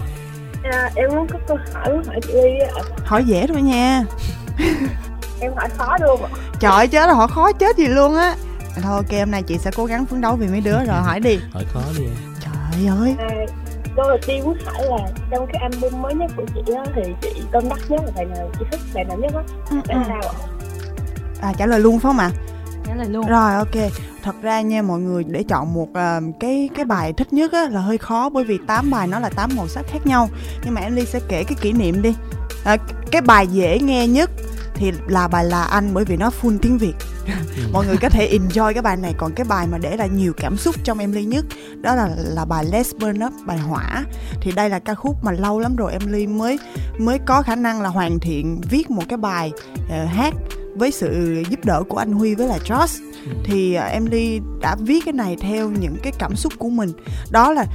[0.62, 2.82] à, em muốn có câu hỏi muốn hỏi chị Ly ạ.
[3.04, 4.04] hỏi dễ thôi nha
[5.40, 6.28] Em hỏi khó luôn ạ.
[6.60, 8.36] trời ơi, chết rồi họ khó chết gì luôn á
[8.82, 11.20] thôi ok hôm nay chị sẽ cố gắng phấn đấu vì mấy đứa rồi hỏi
[11.20, 13.28] đi hỏi khó đi em trời ơi À,
[13.96, 17.02] câu đầu tiên muốn hỏi là trong cái album mới nhất của chị á thì
[17.22, 19.42] chị tâm đắc nhất là bài nào chị thích bài nào nhất á?
[19.70, 20.02] Ừ, Tại ừ.
[20.08, 20.38] sao ạ?
[21.40, 22.30] à trả lời luôn phải không ạ
[22.86, 23.74] trả lời luôn Rồi ok,
[24.22, 27.68] thật ra nha mọi người để chọn một à, cái cái bài thích nhất á,
[27.70, 30.28] là hơi khó bởi vì 8 bài nó là 8 màu sắc khác nhau.
[30.64, 32.14] Nhưng mà em Ly sẽ kể cái kỷ niệm đi.
[32.64, 32.76] À,
[33.10, 34.30] cái bài dễ nghe nhất
[34.74, 36.94] thì là bài là anh bởi vì nó full tiếng việt
[37.28, 37.62] Ừ.
[37.72, 40.32] mọi người có thể enjoy cái bài này còn cái bài mà để lại nhiều
[40.36, 41.44] cảm xúc trong em ly nhất
[41.80, 44.04] đó là là bài Let's Burn Up bài hỏa
[44.40, 46.58] thì đây là ca khúc mà lâu lắm rồi em ly mới
[46.98, 50.34] mới có khả năng là hoàn thiện viết một cái bài uh, hát
[50.78, 53.00] với sự giúp đỡ của anh Huy với là Josh.
[53.24, 53.32] Ừ.
[53.44, 56.92] thì uh, em ly đã viết cái này theo những cái cảm xúc của mình.
[57.30, 57.66] Đó là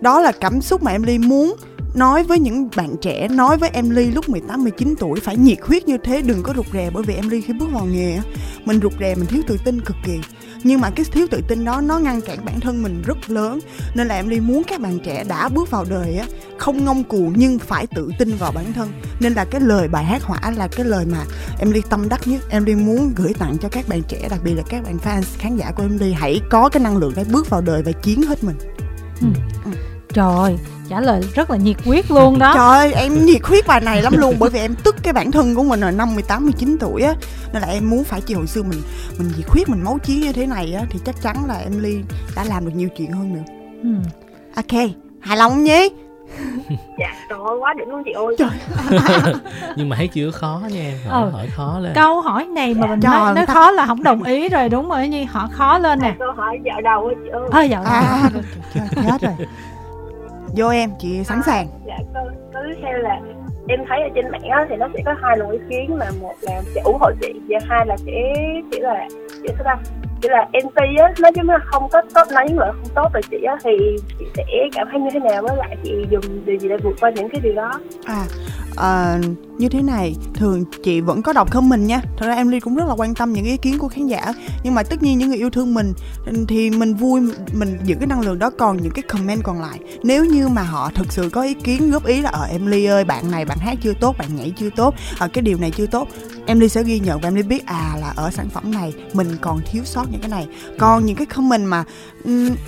[0.00, 1.56] đó là cảm xúc mà em ly muốn
[1.94, 5.58] nói với những bạn trẻ nói với em ly lúc 18 19 tuổi phải nhiệt
[5.62, 6.90] huyết như thế đừng có rụt rè.
[6.94, 8.18] Bởi vì em ly khi bước vào nghề
[8.64, 10.18] mình rụt rè mình thiếu tự tin cực kỳ
[10.64, 13.58] nhưng mà cái thiếu tự tin đó nó ngăn cản bản thân mình rất lớn.
[13.94, 16.26] Nên là em ly muốn các bạn trẻ đã bước vào đời á
[16.58, 18.92] không ngông cuồng nhưng phải tự tin vào bản thân.
[19.20, 21.24] Nên là cái lời bài hát hỏa là cái lời mà
[21.58, 22.40] em ly tâm đắc nhất.
[22.48, 25.38] Em ly muốn gửi tặng cho các bạn trẻ đặc biệt là các bạn fans
[25.38, 27.92] khán giả của em ly hãy có cái năng lượng để bước vào đời và
[27.92, 28.56] chiến hết mình
[30.12, 30.56] Trời
[30.88, 34.02] trả lời rất là nhiệt huyết luôn đó Trời ơi, em nhiệt huyết bài này
[34.02, 36.76] lắm luôn bởi vì em tức cái bản thân của mình rồi năm 18 19
[36.80, 37.14] tuổi á
[37.52, 38.80] nên là em muốn phải chi hồi xưa mình
[39.18, 41.78] mình nhiệt huyết mình máu chiến như thế này á thì chắc chắn là em
[41.82, 42.00] Ly
[42.36, 43.42] đã làm được nhiều chuyện hơn nữa.
[43.82, 43.88] ừ.
[44.56, 44.80] Ok,
[45.20, 45.88] hài lòng không nhí?
[46.98, 48.48] dạ trời ơi quá đỉnh luôn chị ơi Trời.
[49.76, 51.30] nhưng mà thấy chưa khó nha em hỏi, Ừ.
[51.30, 53.46] hỏi khó lên Câu hỏi này mà mình Trời nói nó ơi.
[53.46, 56.58] khó là không đồng ý rồi đúng rồi Nhi Họ khó lên nè câu hỏi
[56.64, 58.30] dạo đầu á chị ơi Ơ dạo này À,
[58.94, 59.46] chết rồi.
[60.56, 61.66] Vô em, chị sẵn sàng.
[61.86, 62.20] dạ có
[62.54, 63.20] có theo là
[63.68, 66.06] em thấy ở trên mạng á, thì nó sẽ có hai luồng ý kiến mà
[66.20, 68.34] một là sẽ ủng hộ chị và hai là sẽ
[68.72, 69.08] chỉ là
[69.42, 69.76] chỉ sao ta
[70.22, 73.08] chỉ là anti á nói chứ nó không có tốt nói những lời không tốt
[73.14, 73.70] về chị á thì
[74.18, 76.94] chị sẽ cảm thấy như thế nào với lại chị dùng điều gì để vượt
[77.00, 78.22] qua những cái điều đó À,
[78.72, 82.00] uh, như thế này thường chị vẫn có đọc comment nha.
[82.18, 84.32] Thật ra em ly cũng rất là quan tâm những ý kiến của khán giả.
[84.62, 85.94] Nhưng mà tất nhiên những người yêu thương mình
[86.48, 87.20] thì mình vui
[87.52, 89.78] mình giữ cái năng lượng đó còn những cái comment còn lại.
[90.02, 92.66] Nếu như mà họ thực sự có ý kiến góp ý là ờ, ở em
[92.66, 95.58] ly ơi bạn này bạn hát chưa tốt bạn nhảy chưa tốt ở cái điều
[95.58, 96.08] này chưa tốt.
[96.46, 98.94] Em ly sẽ ghi nhận và em ly biết à là ở sản phẩm này
[99.12, 100.48] mình còn thiếu sót những cái này.
[100.78, 101.84] Còn những cái comment mà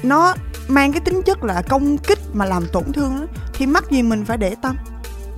[0.02, 0.34] nó
[0.68, 4.02] mang cái tính chất là công kích mà làm tổn thương đó, thì mắc gì
[4.02, 4.76] mình phải để tâm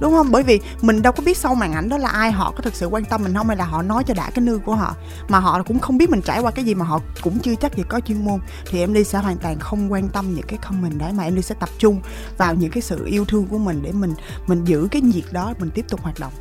[0.05, 0.27] đúng không?
[0.31, 2.75] Bởi vì mình đâu có biết sau màn ảnh đó là ai họ có thực
[2.75, 4.97] sự quan tâm mình không hay là họ nói cho đã cái nư của họ.
[5.29, 7.77] Mà họ cũng không biết mình trải qua cái gì mà họ cũng chưa chắc
[7.77, 8.41] gì có chuyên môn.
[8.71, 11.35] Thì em đi sẽ hoàn toàn không quan tâm những cái comment đấy mà em
[11.35, 12.01] đi sẽ tập trung
[12.39, 14.15] vào những cái sự yêu thương của mình để mình
[14.47, 16.33] mình giữ cái nhiệt đó mình tiếp tục hoạt động.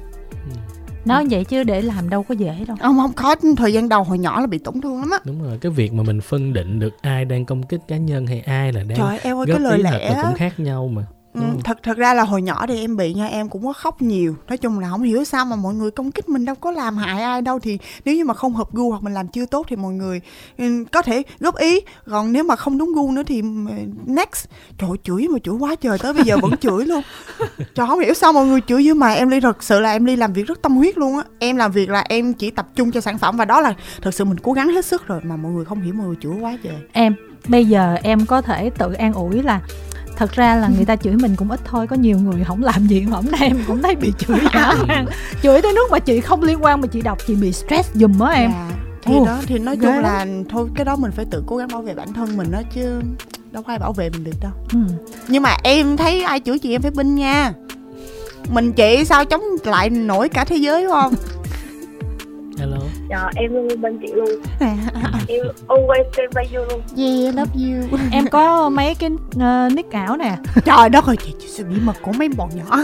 [1.05, 2.77] Nói vậy chứ để làm đâu có dễ đâu.
[2.81, 3.35] Không không có.
[3.57, 5.19] Thời gian đầu hồi nhỏ là bị tổn thương lắm á.
[5.25, 8.27] Đúng rồi cái việc mà mình phân định được ai đang công kích cá nhân
[8.27, 10.59] hay ai là đang trời ơi, em ơi góp cái lời lẽ là cũng khác
[10.59, 13.65] nhau mà Ừ, thật thật ra là hồi nhỏ thì em bị nha em cũng
[13.65, 14.35] có khóc nhiều.
[14.47, 16.97] Nói chung là không hiểu sao mà mọi người công kích mình đâu có làm
[16.97, 17.59] hại ai đâu.
[17.59, 20.21] Thì nếu như mà không hợp gu hoặc mình làm chưa tốt thì mọi người
[20.91, 21.79] có thể góp ý.
[22.11, 23.41] Còn nếu mà không đúng gu nữa thì
[24.05, 24.45] next.
[24.77, 27.01] Trời chửi mà chửi quá trời tới bây giờ vẫn chửi luôn.
[27.75, 29.13] Trời không hiểu sao mọi người chửi dữ mà.
[29.13, 31.23] Em ly thật sự là em ly làm việc rất tâm huyết luôn á.
[31.39, 34.13] Em làm việc là em chỉ tập trung cho sản phẩm và đó là thật
[34.13, 36.33] sự mình cố gắng hết sức rồi mà mọi người không hiểu mọi người chửi
[36.41, 36.77] quá trời.
[36.91, 37.15] Em
[37.47, 39.61] bây giờ em có thể tự an ủi là
[40.17, 42.87] Thật ra là người ta chửi mình cũng ít thôi Có nhiều người không làm
[42.87, 44.37] gì hôm nay em cũng thấy bị chửi
[44.87, 45.05] man
[45.43, 48.19] Chửi tới nước mà chị không liên quan mà chị đọc chị bị stress giùm
[48.19, 48.51] á em.
[48.51, 48.71] Dạ,
[49.01, 50.03] thì Ồ, đó thì nói chung lắm.
[50.03, 52.61] là thôi cái đó mình phải tự cố gắng bảo vệ bản thân mình đó
[52.73, 53.01] chứ
[53.51, 54.51] đâu có ai bảo vệ mình được đâu.
[54.73, 54.79] Ừ.
[55.27, 57.53] nhưng mà em thấy ai chửi chị em phải binh nha.
[58.49, 61.13] Mình chị sao chống lại nổi cả thế giới không
[62.59, 62.77] hello.
[63.09, 64.29] Dạ em luôn bên chị luôn.
[64.59, 66.81] Em always stand by you luôn.
[66.97, 67.97] Yeah love you.
[68.11, 70.37] Em có mấy cái uh, nick ảo nè.
[70.65, 72.77] Trời đất ơi chị, chị sự bí mật của mấy bọn nhỏ.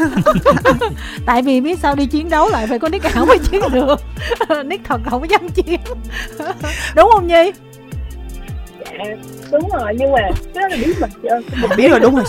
[1.26, 3.96] Tại vì biết sao đi chiến đấu lại phải có nick ảo mới chiến được.
[4.66, 5.80] Nick thật không có dám chiến.
[6.96, 7.52] Đúng không Nhi?
[8.86, 8.92] Dạ
[9.52, 10.20] đúng rồi nhưng mà
[10.54, 11.42] cái đó là bí mật chị ơi.
[11.62, 12.26] Mình biết rồi đúng rồi.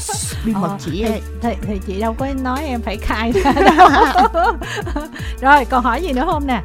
[0.47, 3.53] Bí mật Ờ, chị thì, thì, thì chị đâu có nói em phải khai ra
[3.53, 3.89] đâu.
[5.41, 6.63] Rồi còn hỏi gì nữa không nè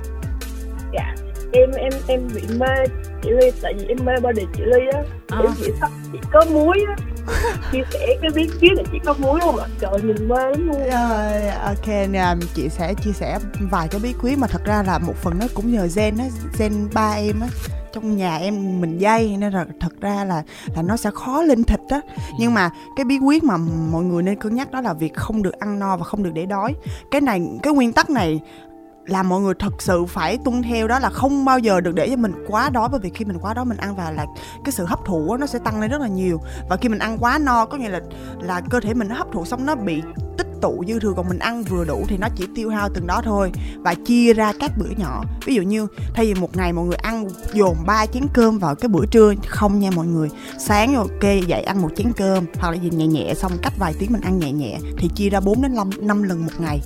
[1.55, 2.85] em em em bị mê
[3.23, 5.01] chị ly tại vì em mê body chị ly á.
[5.27, 5.41] Ờ.
[5.41, 6.95] em chỉ thích chị có muối á.
[7.71, 9.67] Chia sẻ cái bí quyết là chị có muối không ạ?
[9.79, 10.79] Trời nhìn mê lắm luôn.
[10.79, 13.39] Rồi, ok nè chị sẽ chia sẻ
[13.71, 16.25] vài cái bí quyết mà thật ra là một phần nó cũng nhờ gen á
[16.59, 17.47] gen ba em á.
[17.93, 20.43] Trong nhà em mình dây nên là thật ra là
[20.75, 22.01] là nó sẽ khó lên thịt á.
[22.39, 23.57] Nhưng mà cái bí quyết mà
[23.91, 26.31] mọi người nên cân nhắc đó là việc không được ăn no và không được
[26.33, 26.73] để đói.
[27.11, 28.41] Cái này cái nguyên tắc này
[29.05, 32.09] là mọi người thật sự phải tuân theo đó là không bao giờ được để
[32.09, 32.89] cho mình quá đói.
[32.91, 34.25] Bởi vì khi mình quá đói mình ăn vào là
[34.65, 36.41] cái sự hấp thụ nó sẽ tăng lên rất là nhiều.
[36.69, 38.01] Và khi mình ăn quá no có nghĩa là
[38.41, 40.01] là cơ thể mình nó hấp thụ xong nó bị
[40.37, 41.13] tích tụ dư thừa.
[41.15, 44.33] Còn mình ăn vừa đủ thì nó chỉ tiêu hao từng đó thôi và chia
[44.33, 45.23] ra các bữa nhỏ.
[45.45, 48.75] Ví dụ như thay vì một ngày mọi người ăn dồn ba chén cơm vào
[48.75, 50.29] cái bữa trưa không nha mọi người.
[50.59, 53.93] Sáng ok dậy ăn một chén cơm hoặc là gì nhẹ nhẹ xong cách vài
[53.99, 56.81] tiếng mình ăn nhẹ nhẹ thì chia ra 4 đến 5, 5 lần một ngày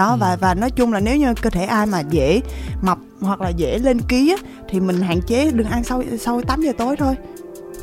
[0.00, 0.16] đó Ừ.
[0.20, 2.40] và và nói chung là nếu như cơ thể ai mà dễ
[2.82, 6.40] mập hoặc là dễ lên ký á, thì mình hạn chế đừng ăn sau sau
[6.42, 7.14] 8 giờ tối thôi.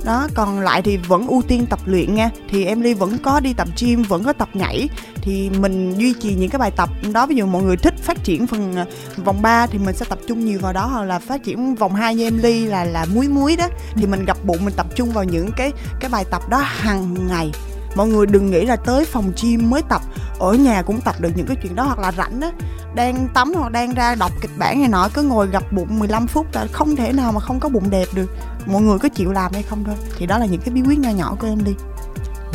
[0.05, 2.29] Đó còn lại thì vẫn ưu tiên tập luyện nha.
[2.49, 4.89] Thì em ly vẫn có đi tập gym vẫn có tập nhảy.
[5.15, 7.25] Thì mình duy trì những cái bài tập đó.
[7.25, 8.85] Ví dụ mọi người thích phát triển phần ờ,
[9.25, 10.85] vòng 3 thì mình sẽ tập trung nhiều vào đó.
[10.93, 13.67] Hoặc là phát triển vòng 2 như em ly là là muối muối đó.
[13.95, 17.27] Thì mình gặp bụng mình tập trung vào những cái cái bài tập đó hàng
[17.27, 17.51] ngày
[17.95, 20.01] mọi người đừng nghĩ là tới phòng gym mới tập.
[20.39, 22.51] Ở nhà cũng tập được những cái chuyện đó hoặc là rảnh á.
[22.95, 26.27] Đang tắm hoặc đang ra đọc kịch bản này nọ cứ ngồi gặp bụng 15
[26.27, 28.31] phút là không thể nào mà không có bụng đẹp được.
[28.65, 29.95] Mọi người có chịu làm hay không thôi.
[30.17, 31.71] Thì đó là những cái bí quyết nho nhỏ của em đi.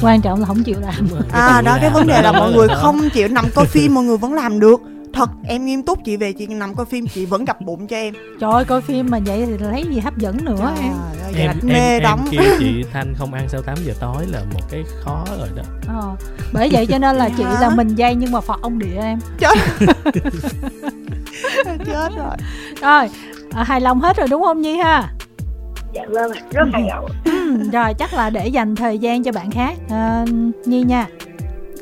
[0.03, 1.09] Quan trọng là không chịu làm.
[1.33, 4.17] À đó cái vấn đề là mọi người không chịu nằm coi phim mọi người
[4.17, 4.81] vẫn làm được
[5.13, 7.97] thật em nghiêm túc chị về chị nằm coi phim chị vẫn gặp bụng cho
[7.97, 8.15] em.
[8.41, 10.93] Trời ơi coi phim mà vậy thì lấy gì hấp dẫn nữa em.
[10.93, 13.93] ơi, em gạch em, mê em đóng kêu chị Thanh không ăn sau 8 giờ
[14.01, 15.63] tối là một cái khó rồi đó.
[15.89, 16.17] Ờ.
[16.53, 17.61] bởi vậy cho nên là chị Hả?
[17.61, 19.19] là mình dây nhưng mà phật ông địa em.
[19.39, 19.55] Chết.
[21.65, 22.37] Chết rồi.
[22.83, 23.09] Rồi
[23.51, 25.13] à, hài lòng hết rồi đúng không nhi ha?
[25.93, 27.07] Dạ vâng rất hài lòng.
[27.25, 29.75] Ừ, rồi chắc là để dành thời gian cho bạn khác.
[29.91, 30.25] À,
[30.65, 31.07] nhi nha.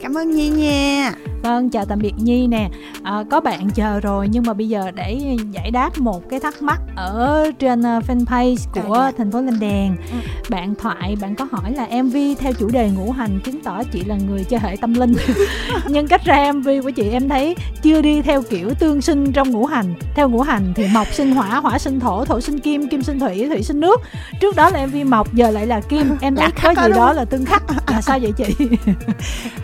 [0.02, 1.12] Cảm ơn nhi nha
[1.42, 2.68] Vâng, chào tạm biệt Nhi nè
[3.02, 6.62] à, Có bạn chờ rồi nhưng mà bây giờ để giải đáp một cái thắc
[6.62, 9.12] mắc ở trên uh, fanpage của À, dạ.
[9.18, 10.16] thành phố Lên Đèn Ừ.
[10.50, 14.04] Bạn Thoại, bạn có hỏi là MV theo chủ đề ngũ hành chứng tỏ chị
[14.04, 15.14] là người chơi hệ tâm linh
[15.88, 19.50] Nhưng cách ra MV của chị em thấy chưa đi theo kiểu tương sinh trong
[19.50, 22.88] ngũ hành Theo ngũ hành thì mộc sinh hỏa, hỏa sinh thổ, thổ sinh kim,
[22.88, 24.00] kim sinh thủy, thủy sinh nước
[24.40, 27.06] Trước đó là MV mộc, giờ lại là kim Em thấy có đó gì đó
[27.06, 27.16] không?
[27.16, 28.44] là tương khắc Là sao vậy chị?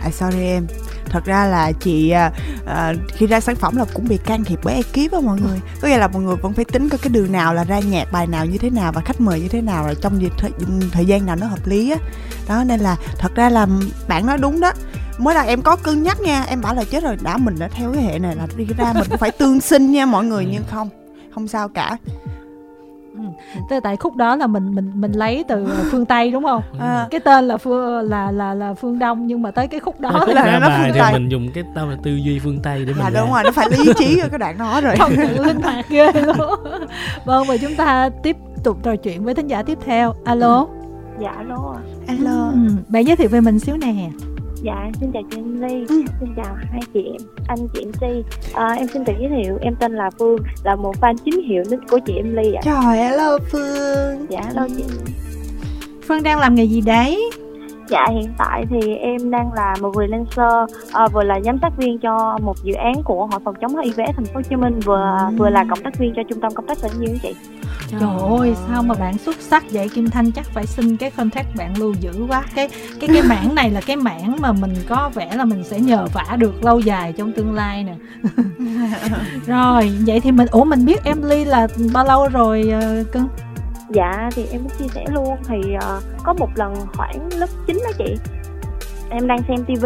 [0.03, 0.67] à, sorry em
[1.09, 2.31] thật ra là chị à,
[2.65, 5.59] à, khi ra sản phẩm là cũng bị can thiệp bởi ekip á mọi người.
[5.81, 8.11] Có nghĩa là mọi người vẫn phải tính coi cái đường nào là ra nhạc
[8.11, 10.51] bài nào như thế nào và khách mời như thế nào rồi trong gì- thời,
[10.91, 11.97] thời gian nào nó hợp lý á.
[12.47, 13.67] Đó nên là thật ra là
[14.07, 14.71] bạn nói đúng đó.
[15.17, 17.67] Mới đầu em có cân nhắc nha em bảo là chết rồi đã mình đã
[17.67, 20.47] theo cái hệ này là đi ra mình cũng phải tương sinh nha mọi người
[20.51, 20.89] nhưng không
[21.33, 21.97] không sao cả
[23.69, 26.61] Tức tại khúc đó là mình mình mình lấy từ phương Tây đúng không?
[26.71, 29.79] Đúng À, cái tên là phương là là là phương đông nhưng mà tới cái
[29.79, 31.13] khúc đó Tới khúc là nó phương thì Tây.
[31.13, 33.23] mình dùng cái tao là tư duy phương Tây để mình là làm.
[33.23, 34.95] đúng rồi nó phải lý trí ở cái đoạn đó rồi.
[34.99, 35.11] Không
[35.45, 36.59] linh hoạt ghê luôn.
[37.25, 40.13] Vâng và chúng ta tiếp tục trò chuyện với thính giả tiếp theo.
[40.25, 40.67] Alo?
[41.19, 41.75] Dạ alo
[42.07, 42.59] hello ừ.
[42.87, 43.93] bạn giới thiệu về mình xíu nè
[44.61, 45.85] dạ xin chào chị Em Ly.
[45.89, 46.03] Ừ.
[46.19, 47.27] xin chào hai chị em.
[47.47, 50.75] Anh chị em Si à, em xin tự giới thiệu em tên là Phương là
[50.75, 52.61] một fan chính hiệu nick của chị Em Ly ạ.
[52.63, 54.25] Trời hello phương.
[54.29, 54.83] Dạ alo chị.
[56.07, 57.29] Phương đang làm nghề gì đấy
[57.89, 61.99] Dạ hiện tại thì em đang là một freelancer à, vừa là giám sát viên
[61.99, 65.17] cho một dự án của Hội phòng chống HIV thành phố Hồ Chí Minh vừa
[65.29, 65.35] Ừ.
[65.37, 67.35] vừa là cộng tác viên cho trung tâm công tác tỉnh như chị.
[67.91, 71.55] trời ơi sao mà bạn xuất sắc vậy kim thanh chắc phải xin cái contact
[71.57, 72.69] bạn lưu giữ quá cái
[72.99, 76.07] cái cái mảng này là cái mảng mà mình có vẻ là mình sẽ nhờ
[76.13, 77.93] vả được lâu dài trong tương lai nè
[79.47, 83.27] rồi vậy thì mình ủa mình biết Emily là bao lâu rồi ờ, cưng
[83.89, 85.37] Dạ thì em muốn chia sẻ luôn.
[85.47, 88.15] Thì ờ, có một lần khoảng lớp 9 đó chị
[89.09, 89.85] em đang xem TV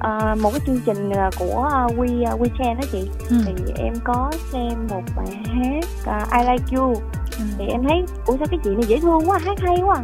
[0.00, 3.10] ờ, một cái chương trình ờ, của uh, We uh, WeChat đó chị.
[3.30, 3.36] Ừ.
[3.46, 6.94] thì em có xem một bài hát ờ, I Like You.
[7.38, 7.44] Ừ.
[7.58, 9.96] thì em thấy ủa sao cái chị này dễ thương quá hát hay quá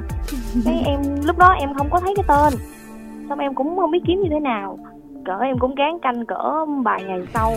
[0.65, 2.61] cái em lúc đó em không có thấy cái tên.
[3.29, 4.79] Xong em cũng không biết kiếm như thế nào.
[5.25, 7.55] Cỡ em cũng gán canh cỡ vài ngày sau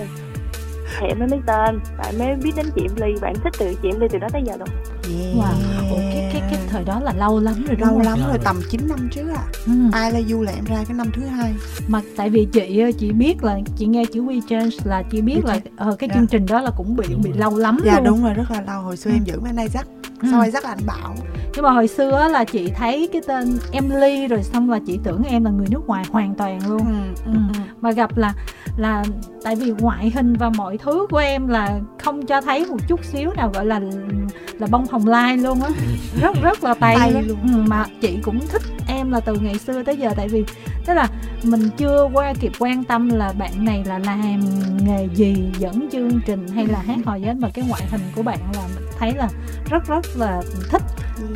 [1.00, 1.80] thì em mới biết tên.
[1.98, 4.28] Bạn mới biết đến chị Em Ly bạn thích từ chị Em Ly từ đó
[4.32, 4.70] tới giờ luôn.
[5.36, 5.54] Wow.
[5.90, 8.02] Ủa, cái cái cái thời đó là lâu lắm rồi đúng lâu không?
[8.06, 8.46] lắm Lâu rồi rồi.
[8.46, 9.72] tầm 9 năm trước à Ừ.
[9.92, 11.54] ai là du là em ra cái năm thứ hai
[11.88, 15.22] Mà tại vì chị ờ, chị biết là chị nghe chữ We Change là chị
[15.22, 16.16] biết là ờ, cái Dạ.
[16.16, 18.04] chương trình đó là cũng bị bị lâu lắm dạ luôn.
[18.04, 19.14] đúng rồi rất là lâu hồi xưa Ừ.
[19.16, 19.88] em giữ mấy nay dắt
[20.22, 20.28] Ừ.
[20.32, 21.16] sau dắt là anh bảo
[21.56, 25.00] Nhưng mà hồi xưa á, là chị thấy cái tên Emily rồi xong là chị
[25.04, 26.78] tưởng em là người nước ngoài hoàn toàn luôn.
[27.26, 27.40] ừ, Ừ.
[27.82, 28.34] Mà gặp là
[28.78, 29.04] là
[29.44, 33.06] tại vì ngoại hình và mọi thứ của em là không cho thấy một chút
[33.06, 33.82] xíu nào gọi là
[34.60, 35.70] là bông hồng lai luôn á
[36.22, 37.24] rất rất là tay, Tay luôn.
[37.28, 37.38] luôn.
[37.44, 40.44] Ừ, mà chị cũng thích em là từ ngày xưa tới giờ tại vì
[40.86, 41.08] tức là
[41.44, 44.40] mình chưa qua kịp quan tâm là bạn này là làm
[44.86, 48.02] nghề gì dẫn chương trình hay là hát hò gì hết mà cái ngoại hình
[48.16, 49.30] của bạn là mình thấy là
[49.70, 50.82] rất rất là thích.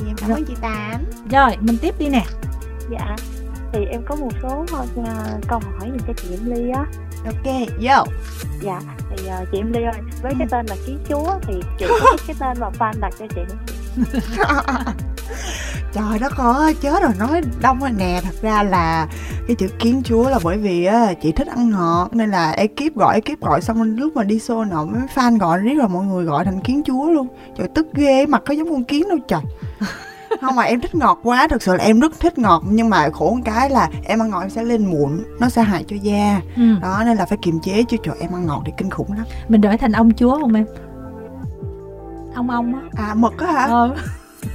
[0.07, 1.03] Em cảm ơn chị tám.
[1.31, 2.25] Rồi mình tiếp đi nè.
[2.91, 3.15] Dạ
[3.73, 4.65] thì em có một số
[5.01, 5.07] uh,
[5.47, 6.86] câu hỏi dành cho chị Em Ly á.
[7.25, 7.45] Ok
[7.88, 8.05] yo
[8.62, 8.79] dạ
[9.10, 10.51] thì uh, chị Em Ly ơi với cái Ừ.
[10.51, 13.41] tên là ký chúa thì chị có thích cái tên mà fan đặt cho chị
[15.93, 18.21] trời đất ơi chết rồi nói đông rồi nè.
[18.23, 19.07] Thật ra là
[19.52, 22.96] cái chữ kiến chúa là bởi vì á chị thích ăn ngọt nên là ekip
[22.96, 26.06] gọi ekip gọi xong lúc mà đi show nọ mấy fan gọi riết rồi mọi
[26.06, 27.28] người gọi thành kiến chúa luôn.
[27.58, 29.42] Trời tức ghê mặt có giống con kiến đâu trời.
[30.42, 33.10] Không mà em thích ngọt quá thực sự là em rất thích ngọt nhưng mà
[33.10, 35.96] khổ một cái là em ăn ngọt em sẽ lên mụn nó sẽ hại cho
[36.02, 36.42] da.
[36.56, 36.64] Ừ.
[36.82, 39.26] đó nên là phải kiềm chế chứ trời em ăn ngọt thì kinh khủng lắm.
[39.48, 40.66] Mình đổi thành ông chúa không em?
[42.36, 42.82] Ông ông á.
[43.08, 43.66] À mực á hả?
[43.66, 43.96] Ờ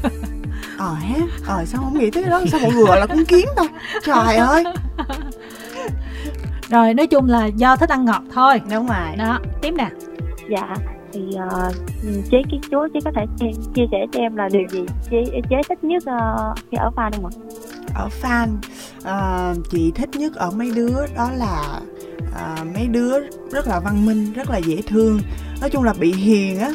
[0.79, 2.43] ờ ha ờ sao không nghĩ tới cái đó?
[2.51, 3.63] Sao mọi người gọi là con kiến ta?
[4.05, 4.65] Trời ơi!
[6.71, 8.61] Rồi nói chung là do thích ăn ngọt thôi.
[8.71, 9.17] Đúng rồi.
[9.17, 9.91] Đó tiếp nè.
[10.51, 10.75] Dạ
[11.13, 11.75] thì uh,
[12.31, 14.81] chế kiến chúa chế có thể chia, chia sẻ cho em là điều gì?
[15.11, 17.33] Chế, chế thích nhất uh, khi ở pha không ạ?
[17.95, 18.49] Ở fan
[19.03, 21.81] ờ, chị thích nhất ở mấy đứa đó là
[22.35, 25.21] ờ, mấy đứa rất là văn minh rất là dễ thương.
[25.61, 26.71] Nói chung là bị hiền á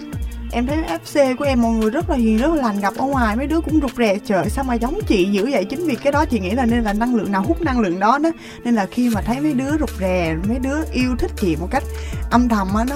[0.52, 3.06] em thấy FC của em mọi người rất là hiền rất là lành gặp ở
[3.06, 4.18] ngoài mấy đứa cũng rụt rè.
[4.26, 5.66] Trời sao mà giống chị dữ vậy?
[5.66, 8.00] Chính vì cái đó chị nghĩ là nên là năng lượng nào hút năng lượng
[8.00, 8.30] đó đó.
[8.64, 11.68] Nên là khi mà thấy mấy đứa rụt rè mấy đứa yêu thích chị một
[11.72, 11.84] cách
[12.32, 12.96] âm thầm á nó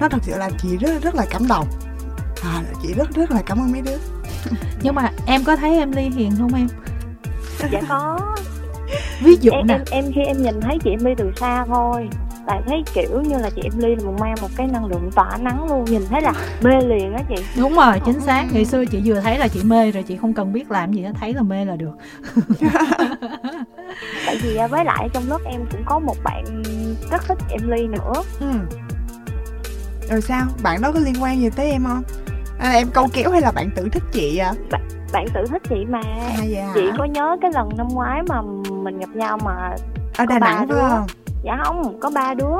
[0.00, 1.66] nó thật sự là chị rất rất là cảm động.
[2.42, 3.98] À, chị rất rất là cảm ơn mấy đứa.
[4.82, 6.68] Nhưng mà em có thấy em ly hiền không em?
[7.72, 8.18] Dạ có.
[9.20, 9.74] Ví dụ em, nè.
[9.74, 12.08] em em khi em nhìn thấy chị em ly từ xa thôi
[12.46, 15.10] tại thấy kiểu như là chị em ly là một mang một cái năng lượng
[15.14, 17.34] tỏa nắng luôn nhìn thấy là mê liền á chị.
[17.56, 18.44] Đúng rồi chính xác.
[18.52, 21.02] Ngày xưa chị vừa thấy là chị mê rồi chị không cần biết làm gì
[21.02, 21.92] hết thấy là mê là được.
[24.26, 26.44] Tại vì à, với lại trong lớp em cũng có một bạn
[27.10, 28.12] rất thích em ly nữa.
[28.40, 28.46] Ừ.
[30.10, 30.46] rồi sao?
[30.62, 32.02] Bạn đó có liên quan gì tới em không?
[32.58, 34.52] À, em câu kéo hay là bạn tự thích chị à,
[35.12, 36.00] bạn tự thích chị mà.
[36.06, 36.72] À vậy hả?
[36.74, 38.42] chị có nhớ cái lần năm ngoái mà
[38.82, 39.70] mình gặp nhau mà
[40.16, 41.06] ở đà nẵng phải không
[41.42, 42.56] dạ không có ba đứa.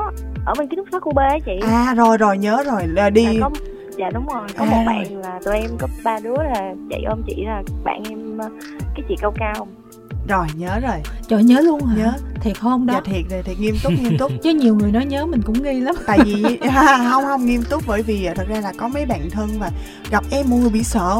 [0.46, 1.52] Ở bên ký túc xá khu B á chị.
[1.62, 2.82] À rồi rồi nhớ rồi.
[2.86, 3.24] Là đi.
[3.38, 3.50] Là có
[3.98, 4.48] dạ đúng rồi.
[4.58, 4.70] Có À.
[4.70, 8.38] một bạn là tụi em có ba đứa là chạy ôm chị là bạn em
[8.38, 8.48] ờ,
[8.94, 9.66] cái chị cao cao.
[10.28, 10.96] Rồi nhớ rồi.
[11.28, 11.96] Trời nhớ luôn hả?
[11.96, 12.12] Nhớ.
[12.40, 12.94] Thiệt không đó?
[12.94, 13.56] Dạ thiệt rồi thiệt.
[13.60, 14.32] Nghiêm túc nghiêm túc.
[14.42, 15.94] Chứ nhiều người nói nhớ mình cũng nghi lắm.
[16.06, 16.58] Tại vì
[17.10, 17.82] không không nghiêm túc.
[17.86, 19.70] Bởi vì à, thật ra là có mấy bạn thân và
[20.10, 21.16] gặp em mọi người bị sợ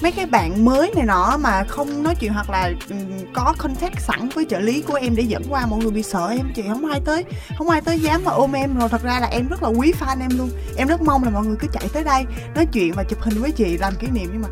[0.00, 4.00] mấy cái bạn mới này nọ mà không nói chuyện hoặc là ừm, có contact
[4.00, 6.62] sẵn với trợ lý của em để dẫn qua mọi người bị sợ em chị
[6.68, 7.24] không ai tới
[7.58, 8.78] không ai tới dám mà ôm em.
[8.78, 10.50] Rồi thật ra là em rất là quý fan em luôn.
[10.76, 13.42] Em rất mong là mọi người cứ chạy tới đây nói chuyện và chụp hình
[13.42, 14.28] với chị làm kỷ niệm.
[14.32, 14.48] Nhưng mà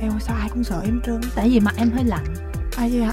[0.00, 2.34] em sao ai cũng sợ em trơn tại vì mặt em hơi lạnh.
[2.76, 3.12] Ai vậy hả?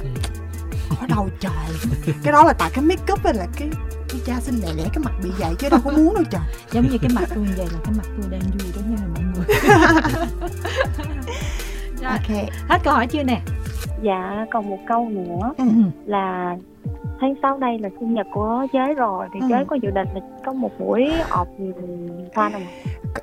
[0.99, 1.91] Ở đầu trời.
[2.23, 3.69] Cái đó là tại cái make up hay là cái
[4.09, 6.41] cái cha xinh lẻ lẻ cái mặt bị vậy chứ đâu có muốn đâu trời.
[6.71, 9.07] Giống như cái mặt tôi như vậy là cái mặt tôi đang vui đó nha
[9.13, 9.45] mọi người
[12.05, 12.49] rồi ok.
[12.69, 13.41] hết câu hỏi chưa nè?
[14.03, 15.53] Dạ còn một câu nữa.
[15.57, 15.65] Ừ.
[16.05, 16.55] là
[17.21, 19.45] tháng 6 đây là sinh nhật của chế rồi thì Ừ.
[19.49, 21.47] chế có dự định là có một buổi ọp
[22.33, 22.61] fan không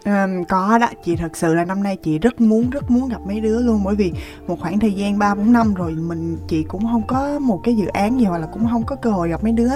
[0.05, 0.89] Ừm, có đó.
[1.05, 3.81] Chị thật sự là năm nay chị rất muốn rất muốn gặp mấy đứa luôn.
[3.85, 4.13] Bởi vì
[4.47, 7.75] một khoảng thời gian ba bốn năm rồi mình chị cũng không có một cái
[7.77, 9.71] dự án gì hoặc là cũng không có cơ hội gặp mấy đứa.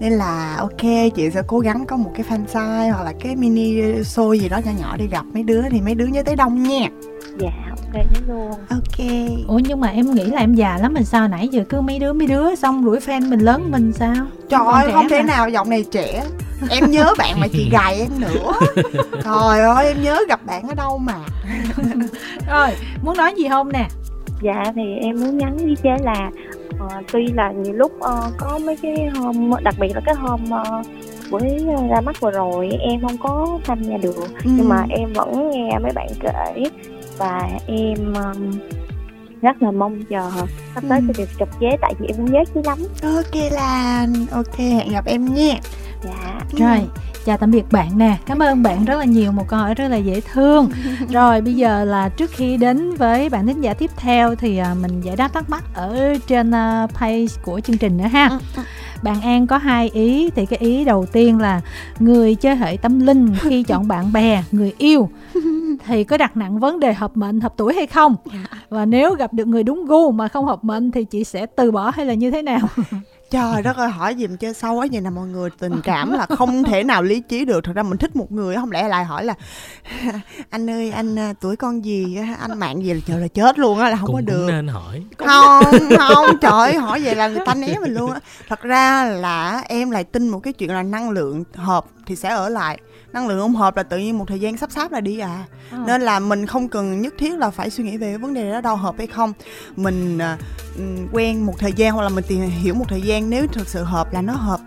[0.00, 0.82] Nên là ok
[1.14, 4.48] chị sẽ cố gắng có một cái fan site hoặc là cái mini show gì
[4.48, 5.62] đó nhỏ nhỏ đi gặp mấy đứa.
[5.70, 6.88] Thì mấy đứa nhớ tới đông nha
[7.40, 8.50] dạ ok nhớ luôn.
[8.70, 9.06] Ok.
[9.48, 11.98] Ủa nhưng mà em nghĩ là em già lắm mình sao nãy giờ cứ mấy
[11.98, 14.26] đứa mấy đứa xong rủi fan mình lớn mình sao?
[14.48, 15.26] Trời ơi không thể mà.
[15.26, 16.24] nào giọng này trẻ.
[16.70, 18.52] Em nhớ bạn mà chị gầy em nữa.
[19.24, 21.14] Trời ơi em nhớ gặp bạn ở đâu mà.
[22.50, 22.68] Rồi
[23.02, 23.88] muốn nói gì không nè?
[24.42, 26.30] Dạ thì em muốn nhắn với chế là
[26.78, 30.40] ờ, tuy là nhiều lúc ờ, có mấy cái hôm đặc biệt là cái hôm
[30.50, 30.82] ờ,
[31.30, 31.42] buổi
[31.90, 34.24] ra mắt vừa rồi em không có tham gia được.
[34.44, 34.50] Ừ.
[34.56, 36.64] nhưng mà em vẫn nghe mấy bạn kể
[37.20, 38.50] và em um,
[39.42, 40.30] rất là mong chờ
[40.74, 41.04] sắp tới Ừ.
[41.08, 42.78] sẽ được gặp chế tại vì em cũng nhớ chứ lắm.
[43.02, 45.54] Ok lan ok hẹn gặp em nha.
[46.04, 46.40] Dạ.
[46.58, 46.78] Rồi
[47.24, 48.16] chào tạm biệt bạn nè.
[48.26, 50.68] Cảm ơn bạn rất là nhiều một câu hỏi rất là dễ thương.
[51.12, 54.74] Rồi bây giờ là trước khi đến với bạn thính giả tiếp theo thì à,
[54.82, 58.28] mình giải đáp thắc mắc ở trên à, page của chương trình nữa ha.
[58.28, 58.62] Ừ, ừ.
[59.02, 61.60] bạn An có hai ý thì cái ý đầu tiên là
[61.98, 65.08] người chơi hệ tâm linh khi chọn bạn bè người yêu
[65.86, 68.16] thì có đặt nặng vấn đề hợp mệnh hợp tuổi hay không?
[68.68, 71.70] Và nếu gặp được người đúng gu mà không hợp mệnh thì chị sẽ từ
[71.70, 72.60] bỏ hay là như thế nào
[73.30, 74.86] Trời đất ơi hỏi gì mà chơi sâu quá.
[74.92, 77.64] Vậy nè mọi người Tình cảm là không thể nào lý trí được.
[77.64, 79.34] Thật ra mình thích một người không lẽ lại hỏi là
[80.50, 82.94] Anh ơi anh à, tuổi con gì á, Anh mạng gì?
[82.94, 84.46] Là trời là chết luôn á Là không cũng, có cũng được.
[84.48, 85.02] nên hỏi.
[85.18, 85.64] Không
[85.98, 88.20] không trời ơi, hỏi vậy là người ta né mình luôn á.
[88.48, 92.28] Thật ra là em lại tin một cái chuyện là năng lượng hợp thì sẽ
[92.28, 92.78] ở lại
[93.12, 95.44] năng lượng không hợp là tự nhiên một thời gian sắp sáp là đi à.
[95.86, 98.52] Nên là mình không cần nhất thiết là phải suy nghĩ về cái vấn đề
[98.52, 99.32] đó đâu hợp hay không.
[99.76, 100.18] Mình
[100.76, 103.68] ừm, quen một thời gian hoặc là mình tìm hiểu một thời gian nếu thực
[103.68, 104.60] sự hợp là nó hợp.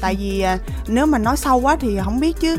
[0.00, 2.56] Tại vì à, nếu mà nói sâu quá thì không biết chứ